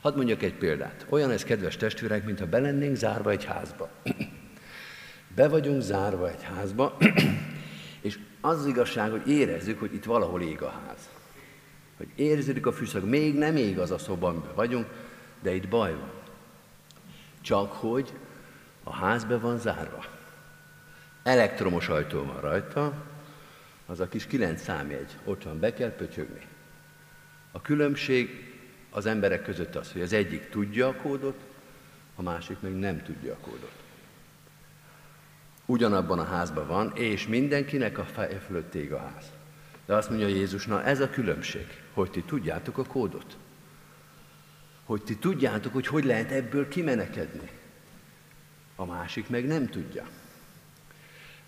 Hadd 0.00 0.16
mondjak 0.16 0.42
egy 0.42 0.54
példát. 0.54 1.06
Olyan 1.08 1.30
ez, 1.30 1.44
kedves 1.44 1.76
testvérek, 1.76 2.24
mintha 2.24 2.46
belennénk 2.46 2.96
zárva 2.96 3.30
egy 3.30 3.44
házba. 3.44 3.90
Be 5.36 5.48
vagyunk 5.48 5.82
zárva 5.82 6.30
egy 6.30 6.42
házba, 6.42 6.96
és 8.00 8.18
az 8.40 8.58
az 8.58 8.66
igazság, 8.66 9.10
hogy 9.10 9.28
érezzük, 9.28 9.78
hogy 9.78 9.94
itt 9.94 10.04
valahol 10.04 10.42
ég 10.42 10.62
a 10.62 10.68
ház. 10.68 11.08
Hogy 11.96 12.08
érződik 12.14 12.66
a 12.66 12.72
fűszag, 12.72 13.04
még 13.04 13.34
nem 13.34 13.56
ég 13.56 13.78
az 13.78 13.90
a 13.90 13.98
szoba, 13.98 14.28
amiben 14.28 14.54
vagyunk, 14.54 14.86
de 15.42 15.54
itt 15.54 15.68
baj 15.68 15.92
van. 15.92 16.12
Csak 17.40 17.72
hogy 17.72 18.12
a 18.82 18.92
ház 18.94 19.24
be 19.24 19.38
van 19.38 19.58
zárva. 19.58 20.04
Elektromos 21.22 21.88
ajtó 21.88 22.24
van 22.24 22.40
rajta, 22.40 23.04
az 23.86 24.00
a 24.00 24.08
kis 24.08 24.26
kilenc 24.26 24.62
számjegy, 24.62 25.16
ott 25.24 25.42
van, 25.42 25.60
be 25.60 25.72
kell 25.72 25.94
pötyögni. 25.94 26.52
A 27.56 27.60
különbség 27.62 28.52
az 28.90 29.06
emberek 29.06 29.42
között 29.42 29.74
az, 29.74 29.92
hogy 29.92 30.02
az 30.02 30.12
egyik 30.12 30.48
tudja 30.48 30.88
a 30.88 30.94
kódot, 30.94 31.38
a 32.16 32.22
másik 32.22 32.60
meg 32.60 32.78
nem 32.78 33.02
tudja 33.02 33.32
a 33.32 33.36
kódot. 33.36 33.72
Ugyanabban 35.66 36.18
a 36.18 36.24
házban 36.24 36.66
van, 36.66 36.92
és 36.94 37.26
mindenkinek 37.26 37.98
a 37.98 38.04
feje 38.04 38.38
fölött 38.38 38.74
ég 38.74 38.92
a 38.92 38.98
ház. 38.98 39.32
De 39.86 39.94
azt 39.94 40.08
mondja 40.08 40.26
Jézus, 40.26 40.66
na 40.66 40.84
ez 40.84 41.00
a 41.00 41.10
különbség, 41.10 41.66
hogy 41.92 42.10
ti 42.10 42.22
tudjátok 42.22 42.78
a 42.78 42.84
kódot. 42.84 43.36
Hogy 44.84 45.02
ti 45.02 45.16
tudjátok, 45.16 45.72
hogy 45.72 45.86
hogy 45.86 46.04
lehet 46.04 46.30
ebből 46.30 46.68
kimenekedni. 46.68 47.50
A 48.76 48.84
másik 48.84 49.28
meg 49.28 49.46
nem 49.46 49.66
tudja. 49.66 50.08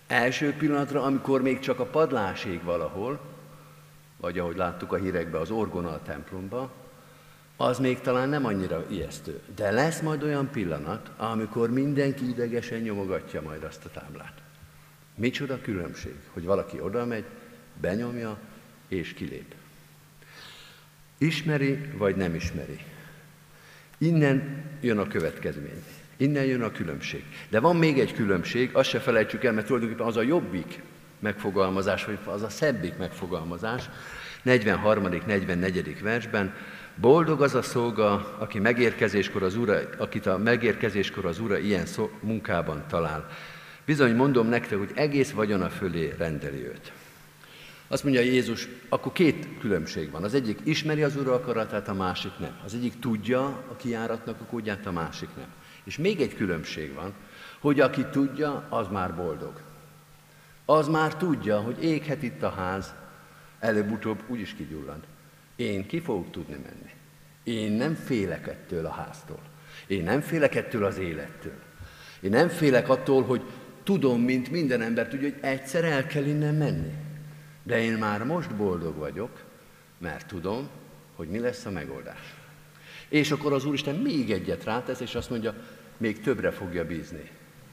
Első 0.06 0.52
pillanatra, 0.52 1.02
amikor 1.02 1.42
még 1.42 1.58
csak 1.58 1.80
a 1.80 1.86
padláség 1.86 2.62
valahol, 2.62 3.35
vagy 4.26 4.38
ahogy 4.38 4.56
láttuk 4.56 4.92
a 4.92 4.96
hírekben, 4.96 5.40
az 5.40 5.50
orgona 5.50 5.88
a 5.88 6.02
templomba, 6.02 6.72
az 7.56 7.78
még 7.78 8.00
talán 8.00 8.28
nem 8.28 8.44
annyira 8.44 8.84
ijesztő. 8.90 9.40
De 9.54 9.70
lesz 9.70 10.00
majd 10.00 10.22
olyan 10.22 10.50
pillanat, 10.50 11.10
amikor 11.16 11.70
mindenki 11.70 12.28
idegesen 12.28 12.80
nyomogatja 12.80 13.42
majd 13.42 13.62
azt 13.62 13.84
a 13.84 13.90
táblát. 13.90 14.42
Micsoda 15.14 15.60
különbség, 15.60 16.14
hogy 16.32 16.44
valaki 16.44 16.80
oda 16.80 17.04
megy, 17.04 17.24
benyomja 17.80 18.38
és 18.88 19.12
kilép. 19.12 19.54
Ismeri 21.18 21.78
vagy 21.96 22.16
nem 22.16 22.34
ismeri. 22.34 22.80
Innen 23.98 24.64
jön 24.80 24.98
a 24.98 25.06
következmény. 25.06 25.82
Innen 26.16 26.44
jön 26.44 26.62
a 26.62 26.72
különbség. 26.72 27.24
De 27.48 27.60
van 27.60 27.76
még 27.76 27.98
egy 27.98 28.14
különbség, 28.14 28.70
azt 28.72 28.88
se 28.88 28.98
felejtsük 28.98 29.44
el, 29.44 29.52
mert 29.52 29.66
tulajdonképpen 29.66 30.06
az 30.06 30.16
a 30.16 30.22
jobbik 30.22 30.82
megfogalmazás, 31.18 32.04
vagy 32.04 32.18
az 32.24 32.42
a 32.42 32.48
szebbik 32.48 32.96
megfogalmazás, 32.96 33.88
43. 34.42 35.02
44. 35.26 36.02
versben, 36.02 36.54
boldog 36.94 37.42
az 37.42 37.54
a 37.54 37.62
szolga, 37.62 38.36
aki 38.38 38.58
megérkezéskor 38.58 39.42
az 39.42 39.56
ura, 39.56 39.78
akit 39.98 40.26
a 40.26 40.38
megérkezéskor 40.38 41.24
az 41.24 41.38
ura 41.38 41.58
ilyen 41.58 41.86
szó, 41.86 42.10
munkában 42.20 42.84
talál. 42.88 43.28
Bizony 43.84 44.14
mondom 44.14 44.46
nektek, 44.46 44.78
hogy 44.78 44.90
egész 44.94 45.30
vagyona 45.30 45.68
fölé 45.68 46.14
rendeli 46.18 46.64
őt. 46.66 46.92
Azt 47.88 48.02
mondja 48.02 48.20
Jézus, 48.22 48.68
akkor 48.88 49.12
két 49.12 49.48
különbség 49.60 50.10
van. 50.10 50.24
Az 50.24 50.34
egyik 50.34 50.58
ismeri 50.64 51.02
az 51.02 51.16
Ura 51.16 51.34
akaratát, 51.34 51.88
a 51.88 51.94
másik 51.94 52.30
nem. 52.38 52.56
Az 52.64 52.74
egyik 52.74 52.98
tudja 52.98 53.44
a 53.44 53.76
kiáratnak 53.76 54.40
a 54.40 54.44
kódját, 54.44 54.86
a 54.86 54.92
másik 54.92 55.28
nem. 55.36 55.46
És 55.84 55.96
még 55.96 56.20
egy 56.20 56.34
különbség 56.34 56.94
van, 56.94 57.12
hogy 57.60 57.80
aki 57.80 58.04
tudja, 58.10 58.66
az 58.68 58.88
már 58.88 59.14
boldog. 59.14 59.60
Az 60.66 60.88
már 60.88 61.16
tudja, 61.16 61.60
hogy 61.60 61.84
éghet 61.84 62.22
itt 62.22 62.42
a 62.42 62.50
ház, 62.50 62.94
előbb-utóbb 63.60 64.22
úgyis 64.26 64.54
kigyullad. 64.54 65.00
Én 65.56 65.86
ki 65.86 66.00
fogok 66.00 66.30
tudni 66.30 66.54
menni. 66.54 66.90
Én 67.44 67.72
nem 67.72 67.94
félek 67.94 68.46
ettől 68.46 68.86
a 68.86 68.90
háztól. 68.90 69.40
Én 69.86 70.04
nem 70.04 70.20
félek 70.20 70.54
ettől 70.54 70.84
az 70.84 70.98
élettől. 70.98 71.58
Én 72.20 72.30
nem 72.30 72.48
félek 72.48 72.88
attól, 72.88 73.22
hogy 73.22 73.42
tudom, 73.82 74.20
mint 74.20 74.50
minden 74.50 74.82
ember 74.82 75.08
tudja, 75.08 75.28
hogy 75.28 75.38
egyszer 75.40 75.84
el 75.84 76.06
kell 76.06 76.24
innen 76.24 76.54
menni. 76.54 76.92
De 77.62 77.80
én 77.80 77.92
már 77.92 78.24
most 78.24 78.54
boldog 78.54 78.96
vagyok, 78.96 79.44
mert 79.98 80.26
tudom, 80.26 80.68
hogy 81.16 81.28
mi 81.28 81.38
lesz 81.38 81.64
a 81.64 81.70
megoldás. 81.70 82.34
És 83.08 83.30
akkor 83.30 83.52
az 83.52 83.64
Úristen 83.64 83.94
még 83.94 84.30
egyet 84.30 84.64
rátesz, 84.64 85.00
és 85.00 85.14
azt 85.14 85.30
mondja, 85.30 85.54
még 85.96 86.20
többre 86.20 86.50
fogja 86.50 86.86
bízni. 86.86 87.30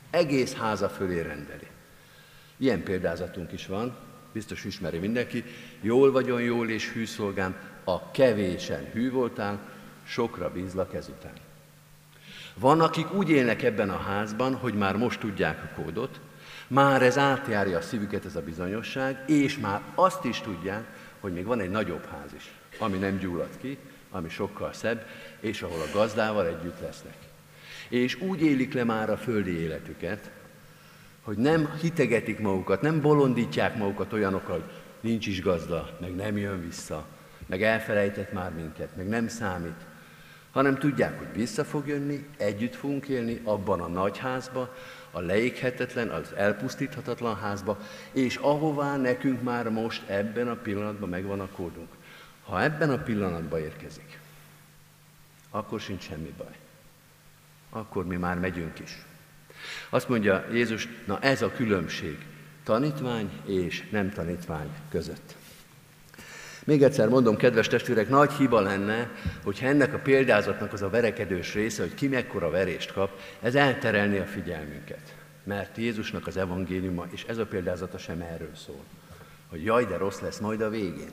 Egész 0.10 0.54
háza 0.54 0.90
fölé 0.90 1.22
rendeli. 1.22 1.68
Ilyen 2.64 2.84
példázatunk 2.84 3.52
is 3.52 3.66
van, 3.66 3.96
biztos 4.32 4.66
ismeri 4.66 4.98
mindenki. 4.98 5.44
Jól 5.82 6.12
vagyon 6.12 6.42
jól 6.42 6.70
és 6.70 6.92
hű 6.92 7.06
szolgám, 7.06 7.56
a 7.84 8.12
kevésen 8.12 8.90
hű 8.92 9.12
voltál, 9.12 9.60
sokra 10.04 10.52
bízlak 10.52 10.94
ezután. 10.94 11.34
Van, 12.54 12.82
akik 12.82 13.14
úgy 13.14 13.30
élnek 13.30 13.64
ebben 13.64 13.90
a 13.90 13.98
házban, 13.98 14.56
hogy 14.56 14.74
már 14.74 14.98
most 14.98 15.20
tudják 15.20 15.64
a 15.64 15.82
kódot, 15.82 16.20
már 16.68 17.02
ez 17.02 17.18
átjárja 17.18 17.78
a 17.78 17.82
szívüket 17.82 18.26
ez 18.26 18.36
a 18.36 18.42
bizonyosság, 18.42 19.24
és 19.28 19.58
már 19.58 19.82
azt 19.96 20.26
is 20.26 20.42
tudják, 20.42 20.86
hogy 21.20 21.34
még 21.34 21.46
van 21.46 21.60
egy 21.60 21.72
nagyobb 21.72 22.06
ház 22.06 22.34
is, 22.36 22.52
ami 22.78 22.98
nem 22.98 23.18
gyullad 23.18 23.58
ki, 23.62 23.78
ami 24.12 24.30
sokkal 24.30 24.74
szebb, 24.74 25.08
és 25.40 25.62
ahol 25.62 25.82
a 25.82 25.94
gazdával 25.94 26.46
együtt 26.46 26.80
lesznek. 26.82 27.18
És 27.90 28.22
úgy 28.22 28.42
élik 28.42 28.74
le 28.74 28.84
már 28.84 29.10
a 29.10 29.18
földi 29.18 29.60
életüket, 29.60 30.32
hogy 31.24 31.38
nem 31.38 31.74
hitegetik 31.82 32.40
magukat, 32.40 32.82
nem 32.82 33.02
bolondítják 33.02 33.78
magukat 33.78 34.14
olyanok, 34.14 34.48
hogy 34.48 34.64
nincs 35.00 35.28
is 35.28 35.42
gazda, 35.42 35.98
meg 36.00 36.16
nem 36.16 36.38
jön 36.38 36.62
vissza, 36.62 37.06
meg 37.46 37.64
elfelejtett 37.64 38.32
már 38.32 38.54
minket, 38.54 38.96
meg 38.96 39.08
nem 39.08 39.28
számít, 39.28 39.86
hanem 40.52 40.78
tudják, 40.78 41.18
hogy 41.18 41.28
vissza 41.34 41.64
fog 41.64 41.88
jönni, 41.88 42.28
együtt 42.38 42.76
fogunk 42.76 43.08
élni 43.08 43.42
abban 43.44 43.82
a 43.82 43.88
nagy 43.88 44.18
házba, 44.18 44.76
a 45.12 45.20
leéghetetlen, 45.20 46.10
az 46.10 46.34
elpusztíthatatlan 46.34 47.36
házba, 47.36 47.80
és 48.12 48.36
ahová 48.36 48.98
nekünk 48.98 49.44
már 49.44 49.70
most 49.70 50.10
ebben 50.10 50.48
a 50.48 50.56
pillanatban 50.56 51.10
megvan 51.10 51.40
a 51.40 51.48
kódunk. 51.48 51.90
Ha 52.44 52.64
ebben 52.64 52.90
a 52.90 52.98
pillanatban 52.98 53.60
érkezik, 53.60 54.20
akkor 55.50 55.80
sincs 55.80 56.04
semmi 56.04 56.34
baj. 56.38 56.56
Akkor 57.70 58.06
mi 58.06 58.16
már 58.16 58.40
megyünk 58.40 58.80
is. 58.80 59.06
Azt 59.90 60.10
mondja 60.10 60.46
Jézus, 60.52 60.88
na 61.06 61.20
ez 61.20 61.42
a 61.42 61.52
különbség 61.52 62.18
tanítvány 62.64 63.30
és 63.46 63.90
nem 63.90 64.12
tanítvány 64.12 64.70
között. 64.90 65.36
Még 66.66 66.84
egyszer 66.84 67.10
mondom, 67.10 67.36
kedves 67.36 67.68
testvérek, 67.68 68.10
nagy 68.10 68.32
hiba 68.32 68.60
lenne, 68.60 69.12
hogyha 69.44 69.68
ennek 69.68 69.94
a 69.94 69.98
példázatnak 69.98 70.74
az 70.74 70.82
a 70.82 70.90
verekedős 70.90 71.54
része, 71.54 71.82
hogy 71.82 71.94
ki 71.94 72.08
mekkora 72.08 72.50
verést 72.50 72.94
kap, 72.94 73.20
ez 73.42 73.56
elterelni 73.56 74.18
a 74.18 74.26
figyelmünket. 74.26 75.16
Mert 75.44 75.78
Jézusnak 75.78 76.28
az 76.28 76.38
evangéliuma, 76.38 77.06
és 77.10 77.24
ez 77.24 77.38
a 77.38 77.46
példázata 77.46 77.98
sem 77.98 78.22
erről 78.22 78.56
szól, 78.66 78.84
hogy 79.50 79.64
jaj, 79.64 79.86
de 79.86 79.98
rossz 79.98 80.20
lesz 80.20 80.40
majd 80.40 80.62
a 80.62 80.70
végén, 80.70 81.12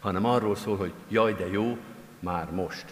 hanem 0.00 0.24
arról 0.24 0.56
szól, 0.56 0.76
hogy 0.76 0.92
jaj, 1.08 1.34
de 1.34 1.46
jó, 1.46 1.78
már 2.20 2.50
most. 2.50 2.84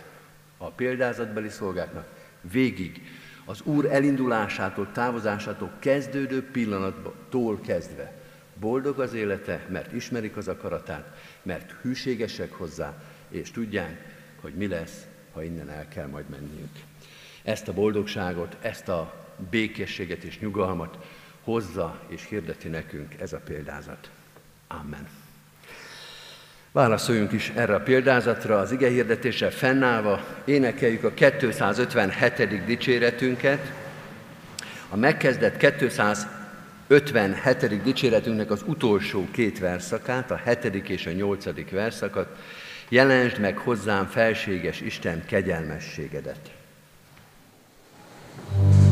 A 0.56 0.70
példázatbeli 0.70 1.48
szolgáknak 1.48 2.06
végig 2.40 3.02
az 3.44 3.60
Úr 3.62 3.84
elindulásától, 3.84 4.88
távozásától 4.92 5.72
kezdődő 5.78 6.50
pillanattól 6.50 7.60
kezdve 7.60 8.20
boldog 8.60 9.00
az 9.00 9.14
élete, 9.14 9.66
mert 9.68 9.92
ismerik 9.92 10.36
az 10.36 10.48
akaratát, 10.48 11.16
mert 11.42 11.74
hűségesek 11.80 12.52
hozzá, 12.52 13.02
és 13.28 13.50
tudják, 13.50 14.16
hogy 14.40 14.54
mi 14.54 14.66
lesz, 14.66 15.06
ha 15.32 15.42
innen 15.42 15.68
el 15.70 15.88
kell 15.88 16.06
majd 16.06 16.28
menniük. 16.28 16.70
Ezt 17.42 17.68
a 17.68 17.72
boldogságot, 17.72 18.56
ezt 18.60 18.88
a 18.88 19.26
békességet 19.50 20.22
és 20.22 20.38
nyugalmat 20.38 20.98
hozza 21.40 22.00
és 22.06 22.26
hirdeti 22.28 22.68
nekünk 22.68 23.14
ez 23.20 23.32
a 23.32 23.40
példázat. 23.44 24.10
Amen. 24.66 25.21
Válaszoljunk 26.72 27.32
is 27.32 27.52
erre 27.54 27.74
a 27.74 27.80
példázatra, 27.80 28.58
az 28.58 28.72
ige 28.72 28.88
hirdetéssel 28.88 29.50
fennállva, 29.50 30.24
énekeljük 30.44 31.04
a 31.04 31.14
257. 31.14 32.64
dicséretünket, 32.64 33.72
a 34.88 34.96
megkezdett 34.96 35.56
257. 35.56 37.82
dicséretünknek 37.82 38.50
az 38.50 38.62
utolsó 38.66 39.28
két 39.30 39.58
verszakát, 39.58 40.30
a 40.30 40.36
hetedik 40.36 40.88
és 40.88 41.06
a 41.06 41.12
nyolcadik 41.12 41.70
verszakat, 41.70 42.36
jelensd 42.88 43.38
meg 43.38 43.58
hozzám 43.58 44.06
felséges 44.06 44.80
Isten 44.80 45.24
kegyelmességedet. 45.26 46.50
Hajtsuk 48.48 48.82
meg 48.82 48.91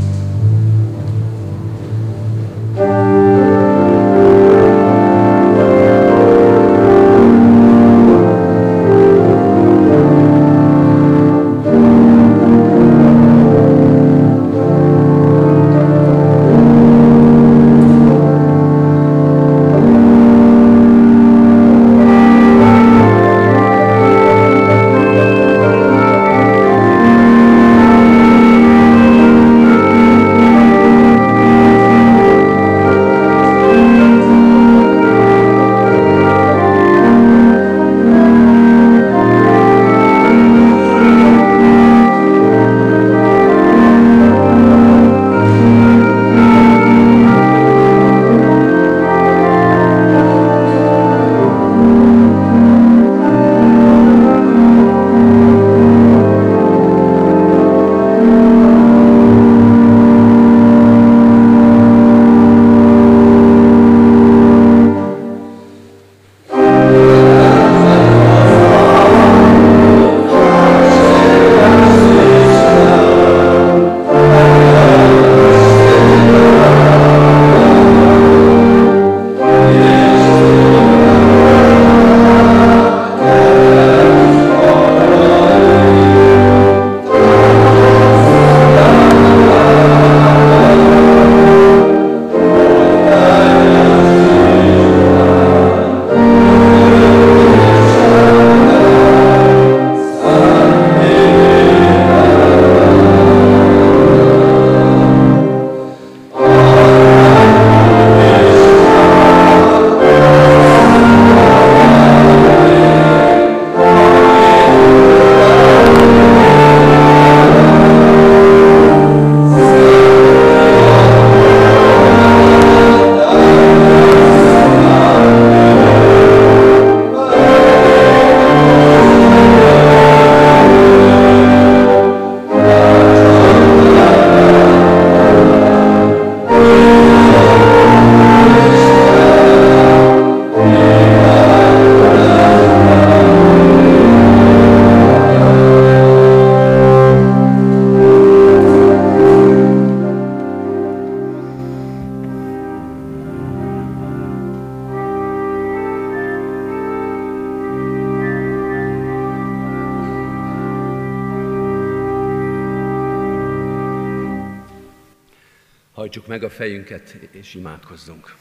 fejünket, 166.61 167.17
és 167.31 167.55
imádkozzunk. 167.55 168.35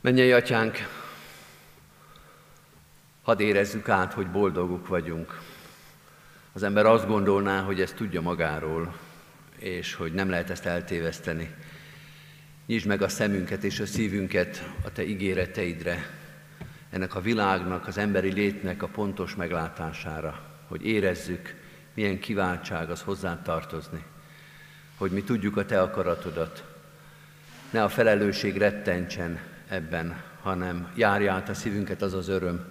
Mennyei 0.00 0.32
atyánk, 0.32 0.88
hadd 3.22 3.40
érezzük 3.40 3.88
át, 3.88 4.12
hogy 4.12 4.30
boldoguk 4.30 4.86
vagyunk. 4.86 5.40
Az 6.52 6.62
ember 6.62 6.86
azt 6.86 7.06
gondolná, 7.06 7.60
hogy 7.60 7.80
ezt 7.80 7.94
tudja 7.94 8.20
magáról, 8.20 8.96
és 9.58 9.94
hogy 9.94 10.12
nem 10.12 10.30
lehet 10.30 10.50
ezt 10.50 10.66
eltéveszteni. 10.66 11.54
Nyisd 12.66 12.86
meg 12.86 13.02
a 13.02 13.08
szemünket 13.08 13.64
és 13.64 13.80
a 13.80 13.86
szívünket 13.86 14.70
a 14.84 14.92
Te 14.92 15.04
ígéreteidre, 15.04 16.10
ennek 16.90 17.14
a 17.14 17.20
világnak, 17.20 17.86
az 17.86 17.98
emberi 17.98 18.32
létnek 18.32 18.82
a 18.82 18.88
pontos 18.88 19.34
meglátására, 19.34 20.42
hogy 20.68 20.86
érezzük, 20.86 21.54
milyen 21.94 22.18
kiváltság 22.18 22.90
az 22.90 23.02
hozzá 23.02 23.42
tartozni, 23.42 24.04
hogy 24.96 25.10
mi 25.10 25.22
tudjuk 25.22 25.56
a 25.56 25.64
Te 25.64 25.82
akaratodat. 25.82 26.64
Ne 27.70 27.82
a 27.82 27.88
felelősség 27.88 28.56
rettentsen 28.56 29.40
ebben, 29.68 30.22
hanem 30.42 30.92
járja 30.96 31.32
át 31.32 31.48
a 31.48 31.54
szívünket 31.54 32.02
az 32.02 32.14
az 32.14 32.28
öröm, 32.28 32.64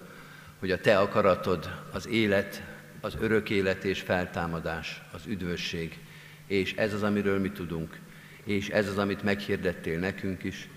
hogy 0.58 0.70
a 0.70 0.80
Te 0.80 0.98
akaratod 0.98 1.70
az 1.92 2.08
élet, 2.08 2.62
az 3.00 3.16
örök 3.20 3.50
élet 3.50 3.84
és 3.84 4.00
feltámadás, 4.00 5.02
az 5.12 5.20
üdvösség, 5.26 5.98
és 6.46 6.74
ez 6.74 6.92
az, 6.92 7.02
amiről 7.02 7.40
mi 7.40 7.50
tudunk, 7.50 7.98
és 8.44 8.68
ez 8.68 8.88
az, 8.88 8.98
amit 8.98 9.22
meghirdettél 9.22 9.98
nekünk 9.98 10.44
is, 10.44 10.68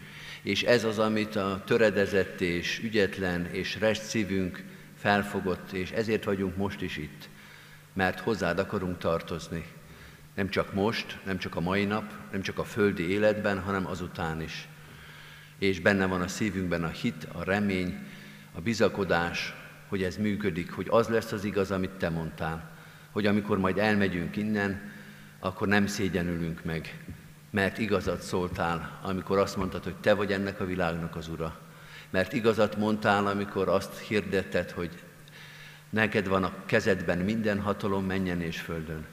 és 0.41 0.63
ez 0.63 0.83
az, 0.83 0.99
amit 0.99 1.35
a 1.35 1.63
töredezett 1.65 2.41
és 2.41 2.79
ügyetlen 2.83 3.45
és 3.51 3.79
rest 3.79 4.01
szívünk 4.01 4.63
felfogott, 4.97 5.71
és 5.71 5.91
ezért 5.91 6.23
vagyunk 6.23 6.55
most 6.55 6.81
is 6.81 6.97
itt, 6.97 7.29
mert 7.93 8.19
hozzád 8.19 8.59
akarunk 8.59 8.97
tartozni. 8.97 9.65
Nem 10.37 10.49
csak 10.49 10.73
most, 10.73 11.17
nem 11.25 11.37
csak 11.37 11.55
a 11.55 11.59
mai 11.59 11.85
nap, 11.85 12.13
nem 12.31 12.41
csak 12.41 12.59
a 12.59 12.63
földi 12.63 13.09
életben, 13.09 13.61
hanem 13.61 13.87
azután 13.87 14.41
is. 14.41 14.67
És 15.57 15.79
benne 15.79 16.05
van 16.05 16.21
a 16.21 16.27
szívünkben 16.27 16.83
a 16.83 16.87
hit, 16.87 17.27
a 17.31 17.43
remény, 17.43 17.97
a 18.53 18.61
bizakodás, 18.61 19.53
hogy 19.87 20.03
ez 20.03 20.17
működik, 20.17 20.71
hogy 20.71 20.87
az 20.89 21.07
lesz 21.07 21.31
az 21.31 21.43
igaz, 21.43 21.71
amit 21.71 21.89
te 21.89 22.09
mondtál, 22.09 22.69
hogy 23.11 23.25
amikor 23.25 23.57
majd 23.59 23.77
elmegyünk 23.77 24.35
innen, 24.35 24.91
akkor 25.39 25.67
nem 25.67 25.87
szégyenülünk 25.87 26.63
meg, 26.63 27.03
mert 27.49 27.77
igazat 27.77 28.21
szóltál, 28.21 28.99
amikor 29.01 29.37
azt 29.37 29.57
mondtad, 29.57 29.83
hogy 29.83 29.95
te 29.95 30.13
vagy 30.13 30.31
ennek 30.31 30.59
a 30.59 30.65
világnak 30.65 31.15
az 31.15 31.27
ura. 31.27 31.59
Mert 32.09 32.33
igazat 32.33 32.77
mondtál, 32.77 33.27
amikor 33.27 33.69
azt 33.69 33.99
hirdetted, 33.99 34.71
hogy 34.71 35.03
neked 35.89 36.27
van 36.27 36.43
a 36.43 36.53
kezedben 36.65 37.17
minden 37.17 37.61
hatalom 37.61 38.05
menjen 38.05 38.41
és 38.41 38.59
földön. 38.59 39.05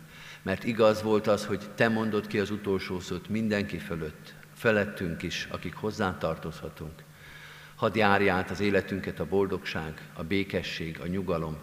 Mert 0.44 0.64
igaz 0.64 1.02
volt 1.02 1.26
az, 1.26 1.46
hogy 1.46 1.60
te 1.74 1.88
mondod 1.88 2.26
ki 2.26 2.38
az 2.38 2.50
utolsó 2.50 3.00
szót 3.00 3.28
mindenki 3.28 3.78
fölött, 3.78 4.34
felettünk 4.54 5.22
is, 5.22 5.48
akik 5.50 5.74
hozzá 5.74 6.18
tartozhatunk. 6.18 7.02
Hadd 7.74 7.96
járja 7.96 8.34
át 8.34 8.50
az 8.50 8.60
életünket 8.60 9.20
a 9.20 9.26
boldogság, 9.26 10.08
a 10.14 10.22
békesség, 10.22 11.00
a 11.00 11.06
nyugalom, 11.06 11.56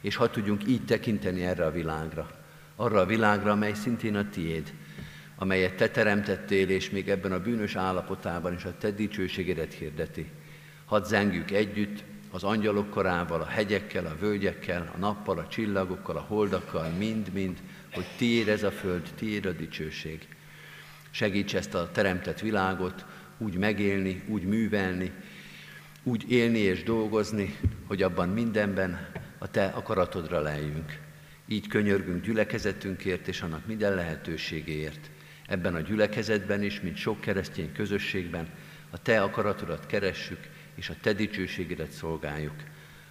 és 0.00 0.16
hadd 0.16 0.30
tudjunk 0.30 0.66
így 0.66 0.84
tekinteni 0.84 1.44
erre 1.44 1.64
a 1.66 1.70
világra. 1.70 2.30
Arra 2.76 3.00
a 3.00 3.06
világra, 3.06 3.50
amely 3.50 3.72
szintén 3.72 4.16
a 4.16 4.28
tiéd, 4.28 4.72
amelyet 5.36 5.74
te 5.74 5.88
teremtettél, 5.88 6.68
és 6.68 6.90
még 6.90 7.08
ebben 7.08 7.32
a 7.32 7.42
bűnös 7.42 7.76
állapotában 7.76 8.54
is 8.54 8.64
a 8.64 8.78
te 8.78 8.90
dicsőségedet 8.90 9.72
hirdeti. 9.72 10.30
Hadd 10.84 11.04
zengjük 11.04 11.50
együtt 11.50 12.04
az 12.30 12.44
angyalok 12.44 12.90
korával, 12.90 13.40
a 13.40 13.46
hegyekkel, 13.46 14.06
a 14.06 14.16
völgyekkel, 14.20 14.90
a 14.94 14.98
nappal, 14.98 15.38
a 15.38 15.48
csillagokkal, 15.48 16.16
a 16.16 16.24
holdakkal, 16.28 16.88
mind-mind, 16.88 17.62
hogy 17.94 18.06
tiéd 18.16 18.48
ez 18.48 18.62
a 18.62 18.70
föld, 18.70 19.10
tiéd 19.14 19.46
a 19.46 19.52
dicsőség. 19.52 20.28
Segíts 21.10 21.54
ezt 21.54 21.74
a 21.74 21.90
teremtett 21.92 22.40
világot 22.40 23.04
úgy 23.38 23.56
megélni, 23.56 24.22
úgy 24.28 24.42
művelni, 24.42 25.12
úgy 26.02 26.30
élni 26.30 26.58
és 26.58 26.82
dolgozni, 26.82 27.56
hogy 27.86 28.02
abban 28.02 28.28
mindenben 28.28 29.08
a 29.38 29.50
Te 29.50 29.66
akaratodra 29.66 30.40
lejjünk. 30.40 30.98
Így 31.48 31.68
könyörgünk 31.68 32.24
gyülekezetünkért 32.24 33.28
és 33.28 33.40
annak 33.40 33.66
minden 33.66 33.94
lehetőségéért. 33.94 35.10
Ebben 35.46 35.74
a 35.74 35.80
gyülekezetben 35.80 36.62
is, 36.62 36.80
mint 36.80 36.96
sok 36.96 37.20
keresztény 37.20 37.72
közösségben, 37.72 38.48
a 38.90 39.02
Te 39.02 39.22
akaratodat 39.22 39.86
keressük, 39.86 40.40
és 40.74 40.88
a 40.88 40.94
Te 41.00 41.12
dicsőségedet 41.12 41.90
szolgáljuk. 41.90 42.56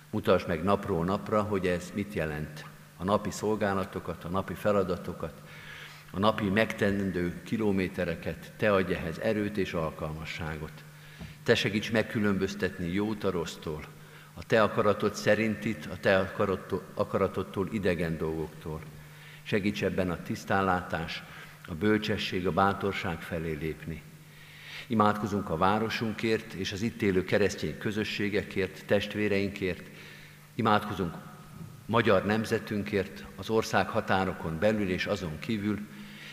Mutasd 0.10 0.48
meg 0.48 0.64
napról 0.64 1.06
napra, 1.06 1.42
hogy 1.42 1.68
ez 1.68 1.92
mit 1.96 2.14
jelent. 2.14 2.73
A 3.04 3.06
napi 3.06 3.32
szolgálatokat, 3.32 4.24
a 4.24 4.28
napi 4.28 4.54
feladatokat, 4.54 5.34
a 6.12 6.20
napi 6.20 6.50
megtendő 6.50 7.42
kilométereket, 7.44 8.52
Te 8.58 8.74
adj 8.74 8.94
ehhez 8.94 9.20
erőt 9.20 9.58
és 9.58 9.74
alkalmasságot. 9.74 10.72
Te 11.44 11.56
segíts 11.56 11.92
megkülönböztetni 11.92 12.94
jót 12.94 13.24
a 13.24 13.32
rossztól, 13.32 13.84
a 14.34 14.46
Te 14.46 14.64
akaratod 14.64 15.16
szerintit, 15.16 15.86
a 15.86 15.98
Te 16.00 16.34
akaratodtól 16.94 17.70
idegen 17.72 18.18
dolgoktól. 18.18 18.82
Segíts 19.44 19.84
ebben 19.84 20.12
a 20.12 20.22
tisztánlátás, 20.22 21.24
a 21.68 21.74
bölcsesség, 21.74 22.48
a 22.48 22.52
bátorság 22.52 23.22
felé 23.22 23.54
lépni. 23.54 24.02
Imádkozunk 24.88 25.50
a 25.50 25.58
városunkért 25.58 26.54
és 26.54 26.72
az 26.72 26.82
itt 26.82 27.02
élő 27.02 27.24
keresztény 27.24 27.78
közösségekért, 27.78 28.86
testvéreinkért. 28.86 29.90
Imádkozunk 30.56 31.32
magyar 31.86 32.26
nemzetünkért, 32.26 33.26
az 33.36 33.50
ország 33.50 33.90
határokon 33.90 34.60
belül 34.60 34.90
és 34.90 35.06
azon 35.06 35.40
kívül, 35.40 35.80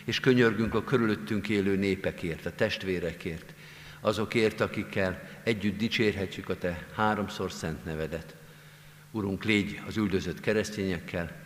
és 0.04 0.20
könyörgünk 0.20 0.74
a 0.74 0.84
körülöttünk 0.84 1.48
élő 1.48 1.76
népekért, 1.76 2.46
a 2.46 2.54
testvérekért, 2.54 3.54
azokért, 4.00 4.60
akikkel 4.60 5.22
együtt 5.44 5.78
dicsérhetjük 5.78 6.48
a 6.48 6.58
Te 6.58 6.86
háromszor 6.94 7.52
szent 7.52 7.84
nevedet. 7.84 8.36
Urunk, 9.10 9.44
légy 9.44 9.80
az 9.86 9.96
üldözött 9.96 10.40
keresztényekkel, 10.40 11.36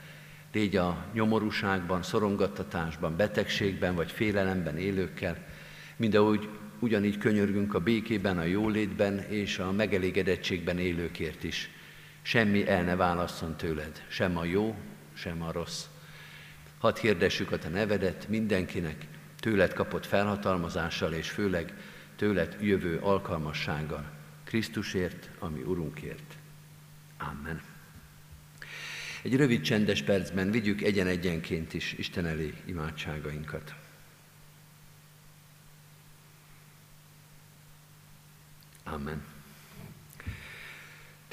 légy 0.52 0.76
a 0.76 1.04
nyomorúságban, 1.12 2.02
szorongattatásban, 2.02 3.16
betegségben 3.16 3.94
vagy 3.94 4.10
félelemben 4.10 4.78
élőkkel, 4.78 5.46
mindahogy 5.96 6.48
ugyanígy 6.78 7.18
könyörgünk 7.18 7.74
a 7.74 7.80
békében, 7.80 8.38
a 8.38 8.44
jólétben 8.44 9.18
és 9.18 9.58
a 9.58 9.72
megelégedettségben 9.72 10.78
élőkért 10.78 11.44
is. 11.44 11.70
Semmi 12.26 12.68
el 12.68 12.82
ne 12.82 12.96
válasszon 12.96 13.56
tőled, 13.56 14.04
sem 14.08 14.36
a 14.36 14.44
jó, 14.44 14.76
sem 15.12 15.42
a 15.42 15.52
rossz. 15.52 15.84
Hadd 16.78 16.98
hirdessük 16.98 17.52
a 17.52 17.58
te 17.58 17.68
nevedet 17.68 18.28
mindenkinek, 18.28 19.06
tőled 19.40 19.72
kapott 19.72 20.06
felhatalmazással 20.06 21.12
és 21.12 21.30
főleg 21.30 21.74
tőled 22.16 22.56
jövő 22.60 22.98
alkalmassággal. 22.98 24.10
Krisztusért, 24.44 25.30
ami 25.38 25.60
Urunkért. 25.60 26.34
Amen. 27.18 27.62
Egy 29.22 29.36
rövid 29.36 29.60
csendes 29.60 30.02
percben 30.02 30.50
vigyük 30.50 30.82
egyen-egyenként 30.82 31.74
is 31.74 31.92
Isten 31.92 32.26
elé 32.26 32.54
imádságainkat. 32.64 33.74
Amen. 38.84 39.33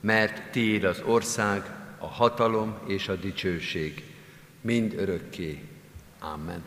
mert 0.00 0.50
tiéd 0.50 0.84
az 0.84 1.02
ország, 1.04 1.62
a 1.98 2.06
hatalom 2.06 2.78
és 2.86 3.08
a 3.08 3.16
dicsőség, 3.16 4.04
mind 4.60 4.94
örökké. 4.96 5.64
Amen. 6.18 6.62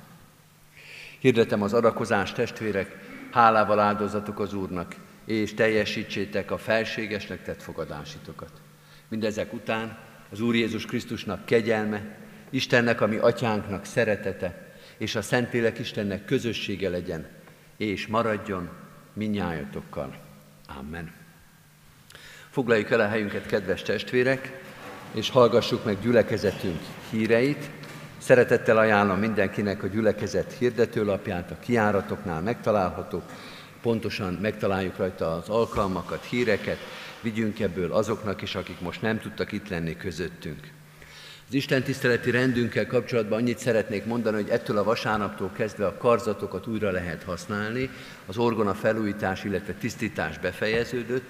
Hirdetem 1.20 1.62
az 1.62 1.74
adakozást, 1.74 2.36
testvérek, 2.36 2.98
hálával 3.32 3.80
áldozatok 3.80 4.40
az 4.40 4.54
Úrnak, 4.54 4.96
és 5.26 5.54
teljesítsétek 5.54 6.52
a 6.52 6.58
felségesnek 6.58 7.44
tett 7.44 7.62
fogadásitokat. 7.62 8.52
Mindezek 9.08 9.54
után 9.54 9.98
az 10.30 10.42
Úr 10.42 10.56
Jézus 10.56 10.86
Krisztusnak 10.86 11.46
kegyelme, 11.46 12.18
Istennek, 12.50 13.02
ami 13.02 13.18
atyánknak 13.18 13.86
szeretete, 13.86 14.76
és 14.98 15.16
a 15.16 15.22
Szentlélek 15.22 15.80
Istennek 15.80 16.26
közössége 16.26 16.90
legyen, 16.90 17.28
és 17.78 18.08
maradjon 18.08 18.70
minnyájatokkal. 19.14 20.18
Amen. 20.80 21.23
Foglaljuk 22.54 22.92
el 22.92 23.00
a 23.00 23.08
helyünket, 23.08 23.46
kedves 23.46 23.82
testvérek, 23.82 24.62
és 25.14 25.30
hallgassuk 25.30 25.86
meg 25.86 26.02
gyülekezetünk 26.02 26.80
híreit. 27.10 27.70
Szeretettel 28.18 28.78
ajánlom 28.78 29.20
mindenkinek 29.20 29.84
a 29.84 29.88
gyülekezet 29.88 30.56
hirdetőlapját, 30.60 31.52
a 31.52 31.60
kiáratoknál 31.60 32.42
megtalálható, 32.42 33.22
pontosan 33.82 34.34
megtaláljuk 34.34 34.98
rajta 34.98 35.34
az 35.34 35.50
alkalmakat, 35.50 36.26
híreket, 36.26 36.78
vigyünk 37.22 37.60
ebből 37.60 37.94
azoknak 37.94 38.42
is, 38.42 38.56
akik 38.56 38.80
most 38.80 39.02
nem 39.02 39.20
tudtak 39.20 39.52
itt 39.52 39.70
lenni 39.70 39.98
közöttünk. 39.98 40.72
Az 41.48 41.54
Isten 41.54 41.84
tiszteleti 41.84 42.32
rendünkkel 42.32 42.88
kapcsolatban 42.88 43.40
annyit 43.40 43.60
szeretnék 43.60 44.06
mondani, 44.06 44.36
hogy 44.36 44.50
ettől 44.50 44.78
a 44.78 44.84
vasárnaptól 44.84 45.52
kezdve 45.56 45.86
a 45.86 45.98
karzatokat 45.98 46.68
újra 46.68 46.92
lehet 46.92 47.24
használni, 47.24 47.90
az 48.26 48.38
orgona 48.38 48.74
felújítás, 48.74 49.44
illetve 49.44 49.74
tisztítás 49.74 50.38
befejeződött, 50.38 51.26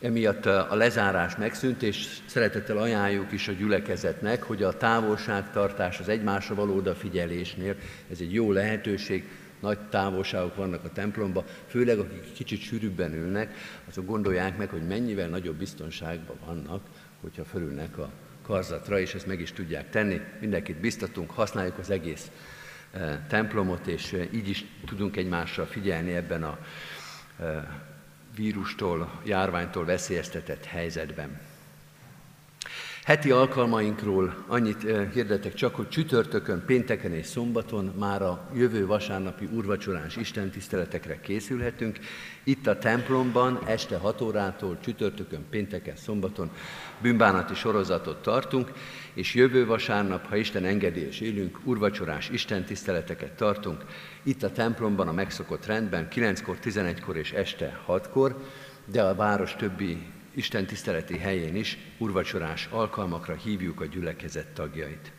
emiatt 0.00 0.46
a 0.46 0.74
lezárás 0.74 1.36
megszűnt, 1.36 1.82
és 1.82 2.18
szeretettel 2.26 2.78
ajánljuk 2.78 3.32
is 3.32 3.48
a 3.48 3.52
gyülekezetnek, 3.52 4.42
hogy 4.42 4.62
a 4.62 4.76
távolságtartás, 4.76 5.98
az 5.98 6.08
egymásra 6.08 6.54
való 6.54 6.76
odafigyelésnél, 6.76 7.76
ez 8.10 8.18
egy 8.20 8.32
jó 8.32 8.52
lehetőség, 8.52 9.28
nagy 9.60 9.78
távolságok 9.78 10.56
vannak 10.56 10.84
a 10.84 10.92
templomban, 10.92 11.44
főleg 11.66 11.98
akik 11.98 12.32
kicsit 12.32 12.60
sűrűbben 12.60 13.14
ülnek, 13.14 13.54
azok 13.88 14.06
gondolják 14.06 14.56
meg, 14.56 14.68
hogy 14.68 14.86
mennyivel 14.86 15.28
nagyobb 15.28 15.56
biztonságban 15.56 16.36
vannak, 16.46 16.82
hogyha 17.20 17.44
fölülnek 17.44 17.98
a 17.98 18.10
karzatra, 18.42 18.98
és 18.98 19.14
ezt 19.14 19.26
meg 19.26 19.40
is 19.40 19.52
tudják 19.52 19.90
tenni. 19.90 20.20
Mindenkit 20.40 20.76
biztatunk, 20.76 21.30
használjuk 21.30 21.78
az 21.78 21.90
egész 21.90 22.30
e, 22.92 23.24
templomot, 23.28 23.86
és 23.86 24.12
e, 24.12 24.26
így 24.32 24.48
is 24.48 24.64
tudunk 24.86 25.16
egymásra 25.16 25.66
figyelni 25.66 26.12
ebben 26.12 26.42
a 26.42 26.58
e, 27.40 27.68
vírustól, 28.38 29.20
járványtól 29.24 29.84
veszélyeztetett 29.84 30.64
helyzetben. 30.64 31.47
Heti 33.08 33.30
alkalmainkról 33.30 34.44
annyit 34.46 34.86
hirdetek 35.12 35.54
csak, 35.54 35.74
hogy 35.74 35.88
csütörtökön, 35.88 36.62
pénteken 36.66 37.12
és 37.12 37.26
szombaton 37.26 37.92
már 37.98 38.22
a 38.22 38.50
jövő 38.54 38.86
vasárnapi 38.86 39.48
urvacsorás 39.52 40.16
istentiszteletekre 40.16 41.20
készülhetünk. 41.20 41.98
Itt 42.44 42.66
a 42.66 42.78
templomban 42.78 43.60
este 43.66 43.96
6 43.96 44.20
órától 44.20 44.78
csütörtökön, 44.80 45.46
pénteken, 45.50 45.96
szombaton 45.96 46.50
bűnbánati 47.02 47.54
sorozatot 47.54 48.22
tartunk, 48.22 48.72
és 49.14 49.34
jövő 49.34 49.66
vasárnap, 49.66 50.26
ha 50.26 50.36
Isten 50.36 50.64
engedi 50.64 51.00
és 51.00 51.20
élünk, 51.20 51.58
urvacsorás 51.64 52.28
istentiszteleteket 52.28 53.32
tartunk. 53.32 53.84
Itt 54.22 54.42
a 54.42 54.52
templomban 54.52 55.08
a 55.08 55.12
megszokott 55.12 55.66
rendben 55.66 56.08
9-kor, 56.10 56.56
11-kor 56.64 57.16
és 57.16 57.32
este 57.32 57.80
6-kor, 57.86 58.36
de 58.84 59.02
a 59.02 59.14
város 59.14 59.56
többi 59.56 59.98
Isten 60.34 60.66
tiszteleti 60.66 61.18
helyén 61.18 61.56
is 61.56 61.78
urvacsorás 61.98 62.68
alkalmakra 62.70 63.34
hívjuk 63.34 63.80
a 63.80 63.84
gyülekezet 63.84 64.46
tagjait. 64.46 65.12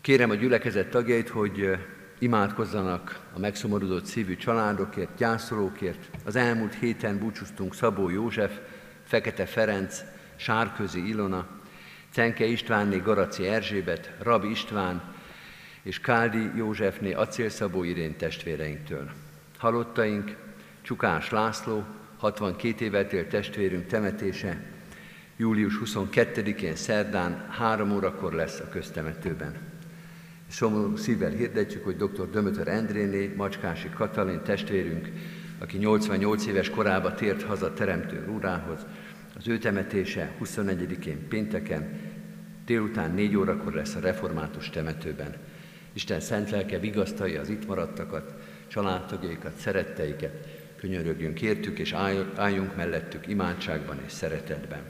Kérem 0.00 0.30
a 0.30 0.34
gyülekezet 0.34 0.90
tagjait, 0.90 1.28
hogy 1.28 1.78
imádkozzanak 2.18 3.20
a 3.34 3.38
megszomorodott 3.38 4.04
szívű 4.04 4.36
családokért, 4.36 5.16
gyászolókért. 5.16 6.10
Az 6.24 6.36
elmúlt 6.36 6.74
héten 6.74 7.18
búcsúztunk 7.18 7.74
Szabó 7.74 8.08
József, 8.08 8.58
Fekete 9.04 9.46
Ferenc, 9.46 10.00
Sárközi 10.36 11.08
Ilona, 11.08 11.46
Cenke 12.10 12.44
Istvánné 12.44 12.96
Garaci 12.96 13.46
Erzsébet, 13.46 14.12
Rab 14.18 14.44
István 14.44 15.14
és 15.82 16.00
Káldi 16.00 16.50
Józsefné 16.56 17.12
Acélszabó 17.12 17.84
Irén 17.84 18.16
testvéreinktől. 18.16 19.10
Halottaink 19.58 20.36
Csukás 20.82 21.30
László, 21.30 21.84
62 22.22 22.84
évet 22.84 23.12
élt 23.12 23.28
testvérünk 23.28 23.86
temetése 23.86 24.60
július 25.36 25.78
22-én 25.84 26.74
szerdán 26.76 27.46
3 27.50 27.92
órakor 27.92 28.32
lesz 28.32 28.60
a 28.60 28.68
köztemetőben. 28.68 29.54
Szomorú 30.48 30.96
szívvel 30.96 31.30
hirdetjük, 31.30 31.84
hogy 31.84 31.96
dr. 31.96 32.30
Dömötör 32.30 32.68
Endréné, 32.68 33.32
Macskási 33.36 33.88
Katalin 33.88 34.42
testvérünk, 34.42 35.08
aki 35.58 35.76
88 35.78 36.46
éves 36.46 36.70
korába 36.70 37.14
tért 37.14 37.42
haza 37.42 37.72
Teremtő 37.72 38.28
úrához, 38.28 38.86
az 39.36 39.48
ő 39.48 39.58
temetése 39.58 40.32
21-én 40.44 41.28
pénteken, 41.28 42.00
délután 42.64 43.14
4 43.14 43.36
órakor 43.36 43.72
lesz 43.72 43.94
a 43.94 44.00
református 44.00 44.70
temetőben. 44.70 45.34
Isten 45.92 46.20
szent 46.20 46.50
lelke 46.50 46.78
vigasztalja 46.78 47.40
az 47.40 47.48
itt 47.48 47.66
maradtakat, 47.66 48.34
családtagjaikat, 48.68 49.56
szeretteiket, 49.56 50.61
könyörögjünk 50.82 51.42
értük, 51.42 51.78
és 51.78 51.92
álljunk 52.36 52.76
mellettük 52.76 53.26
imádságban 53.26 54.00
és 54.06 54.12
szeretetben. 54.12 54.80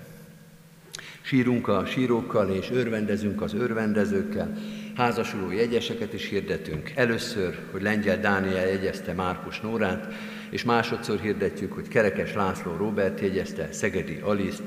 Sírunk 1.20 1.68
a 1.68 1.86
sírókkal, 1.86 2.50
és 2.50 2.70
örvendezünk 2.70 3.42
az 3.42 3.54
örvendezőkkel, 3.54 4.56
házasuló 4.96 5.50
jegyeseket 5.50 6.12
is 6.12 6.28
hirdetünk. 6.28 6.92
Először, 6.94 7.58
hogy 7.70 7.82
Lengyel 7.82 8.20
Dániel 8.20 8.66
jegyezte 8.66 9.12
Márkus 9.12 9.60
Nórát, 9.60 10.14
és 10.50 10.64
másodszor 10.64 11.20
hirdetjük, 11.20 11.72
hogy 11.72 11.88
Kerekes 11.88 12.34
László 12.34 12.76
Robert 12.76 13.20
jegyezte 13.20 13.72
Szegedi 13.72 14.18
Aliszt, 14.22 14.62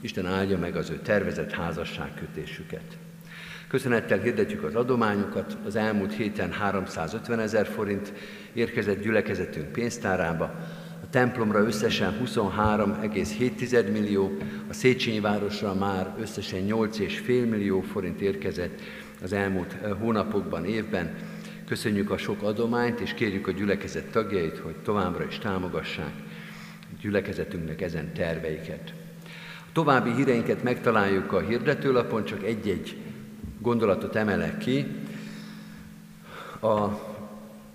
Isten 0.00 0.26
áldja 0.26 0.58
meg 0.58 0.76
az 0.76 0.90
ő 0.90 0.98
tervezett 1.02 1.52
házasságkötésüket. 1.52 2.96
Köszönettel 3.74 4.18
hirdetjük 4.18 4.62
az 4.62 4.74
adományokat. 4.74 5.56
Az 5.66 5.76
elmúlt 5.76 6.12
héten 6.12 6.52
350 6.52 7.40
ezer 7.40 7.66
forint 7.66 8.12
érkezett 8.52 9.02
gyülekezetünk 9.02 9.72
pénztárába. 9.72 10.44
A 11.02 11.10
templomra 11.10 11.58
összesen 11.58 12.18
23,7 12.24 13.92
millió, 13.92 14.36
a 14.68 14.72
Széchenyi 14.72 15.20
városra 15.20 15.74
már 15.74 16.14
összesen 16.20 16.60
8,5 16.66 17.26
millió 17.26 17.80
forint 17.80 18.20
érkezett 18.20 18.80
az 19.22 19.32
elmúlt 19.32 19.76
eh, 19.82 19.90
hónapokban, 20.00 20.64
évben. 20.64 21.14
Köszönjük 21.66 22.10
a 22.10 22.16
sok 22.16 22.42
adományt, 22.42 23.00
és 23.00 23.14
kérjük 23.14 23.46
a 23.46 23.52
gyülekezet 23.52 24.10
tagjait, 24.10 24.58
hogy 24.58 24.76
továbbra 24.76 25.24
is 25.24 25.38
támogassák 25.38 26.12
gyülekezetünknek 27.00 27.80
ezen 27.80 28.12
terveiket. 28.12 28.92
A 29.58 29.72
további 29.72 30.14
híreinket 30.14 30.62
megtaláljuk 30.62 31.32
a 31.32 31.40
hirdetőlapon, 31.40 32.24
csak 32.24 32.44
egy-egy 32.44 32.96
gondolatot 33.64 34.16
emelek 34.16 34.58
ki. 34.58 34.86
A 36.60 36.88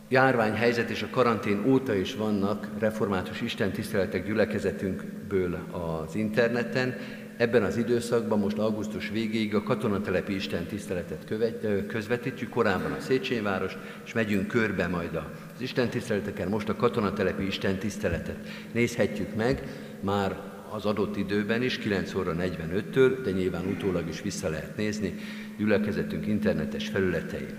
járványhelyzet 0.07 0.89
és 0.89 1.01
a 1.01 1.09
karantén 1.11 1.63
óta 1.67 1.93
is 1.93 2.15
vannak 2.15 2.67
református 2.79 3.41
istentiszteletek 3.41 4.25
gyülekezetünkből 4.25 5.57
az 5.71 6.15
interneten. 6.15 6.95
Ebben 7.37 7.63
az 7.63 7.77
időszakban, 7.77 8.39
most 8.39 8.57
augusztus 8.57 9.09
végéig 9.09 9.55
a 9.55 9.63
katonatelepi 9.63 10.35
istentiszteletet 10.35 11.25
követ, 11.25 11.87
közvetítjük, 11.87 12.49
korábban 12.49 12.91
a 12.91 12.99
Széchenyi 12.99 13.41
város, 13.41 13.77
és 14.05 14.13
megyünk 14.13 14.47
körbe 14.47 14.87
majd 14.87 15.15
az 15.15 15.61
istentiszteleteken, 15.61 16.47
most 16.47 16.69
a 16.69 16.75
katonatelepi 16.75 17.45
istentiszteletet 17.45 18.37
nézhetjük 18.71 19.35
meg, 19.35 19.63
már 19.99 20.37
az 20.71 20.85
adott 20.85 21.17
időben 21.17 21.63
is, 21.63 21.77
9 21.77 22.13
óra 22.15 22.35
45-től, 22.37 23.17
de 23.23 23.31
nyilván 23.31 23.65
utólag 23.65 24.07
is 24.07 24.21
vissza 24.21 24.49
lehet 24.49 24.77
nézni 24.77 25.15
gyülekezetünk 25.57 26.27
internetes 26.27 26.87
felületein. 26.87 27.57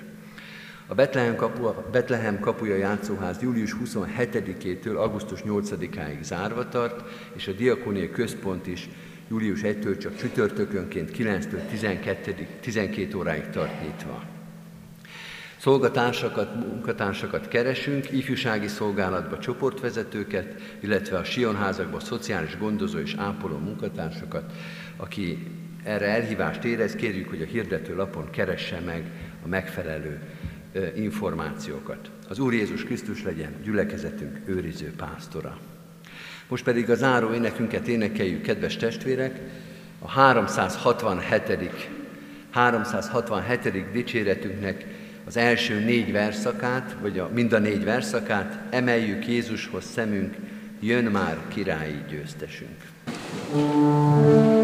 A 0.87 0.95
Betlehem, 0.95 1.37
kapu, 1.37 1.65
a 1.65 1.89
Betlehem 1.93 2.41
kapuja 2.41 2.77
játszóház 2.77 3.43
július 3.43 3.77
27-től 3.85 4.97
augusztus 4.97 5.41
8-áig 5.47 6.23
zárva 6.23 6.69
tart, 6.69 7.03
és 7.37 7.49
a 7.49 7.53
Diakónia 7.53 8.11
központ 8.11 8.67
is 8.67 8.89
július 9.29 9.61
1-től 9.63 9.99
csak 9.99 10.17
csütörtökönként 10.17 11.11
9-től 11.17 11.69
12, 11.69 12.47
12 12.61 13.17
óráig 13.17 13.49
tart 13.51 13.83
nyitva. 13.83 14.40
Szolgatársakat, 15.61 16.55
munkatársakat 16.55 17.49
keresünk, 17.49 18.11
ifjúsági 18.11 18.69
szolgálatba 18.69 19.39
csoportvezetőket, 19.39 20.63
illetve 20.81 21.19
a 21.19 21.25
Sionházakba 21.25 22.01
szociális 22.01 22.59
gondozó 22.59 22.99
és 22.99 23.15
ápoló 23.19 23.59
munkatársakat, 23.59 24.53
aki 24.97 25.47
erre 25.85 26.07
elhívást 26.07 26.65
érez, 26.65 26.95
kérjük, 26.95 27.29
hogy 27.29 27.43
a 27.43 27.45
hirdető 27.45 27.97
lapon 27.97 28.31
keresse 28.31 28.81
meg 28.87 29.05
a 29.45 29.49
megfelelő 29.49 30.21
információkat. 30.97 32.11
Az 32.29 32.39
Úr 32.39 32.53
Jézus 32.53 32.85
Krisztus 32.85 33.23
legyen 33.23 33.55
gyülekezetünk 33.63 34.41
őriző 34.47 34.93
pásztora. 34.97 35.59
Most 36.49 36.65
pedig 36.65 36.91
a 36.91 36.95
záró 36.95 37.33
énekünket 37.33 37.89
énekeljük, 37.89 38.43
kedves 38.43 38.77
testvérek, 38.77 39.41
a 39.99 40.09
367. 40.09 41.91
367. 42.51 43.91
dicséretünknek 43.93 45.00
az 45.31 45.37
első 45.37 45.79
négy 45.79 46.13
verszakát, 46.13 46.97
vagy 47.01 47.19
a, 47.19 47.31
mind 47.35 47.53
a 47.53 47.59
négy 47.59 47.85
verszakát, 47.85 48.59
emeljük 48.71 49.27
Jézushoz 49.29 49.85
szemünk, 49.85 50.35
jön 50.81 51.05
már 51.05 51.37
királyi 51.49 52.03
győztesünk. 52.09 52.89
thank 53.53 54.60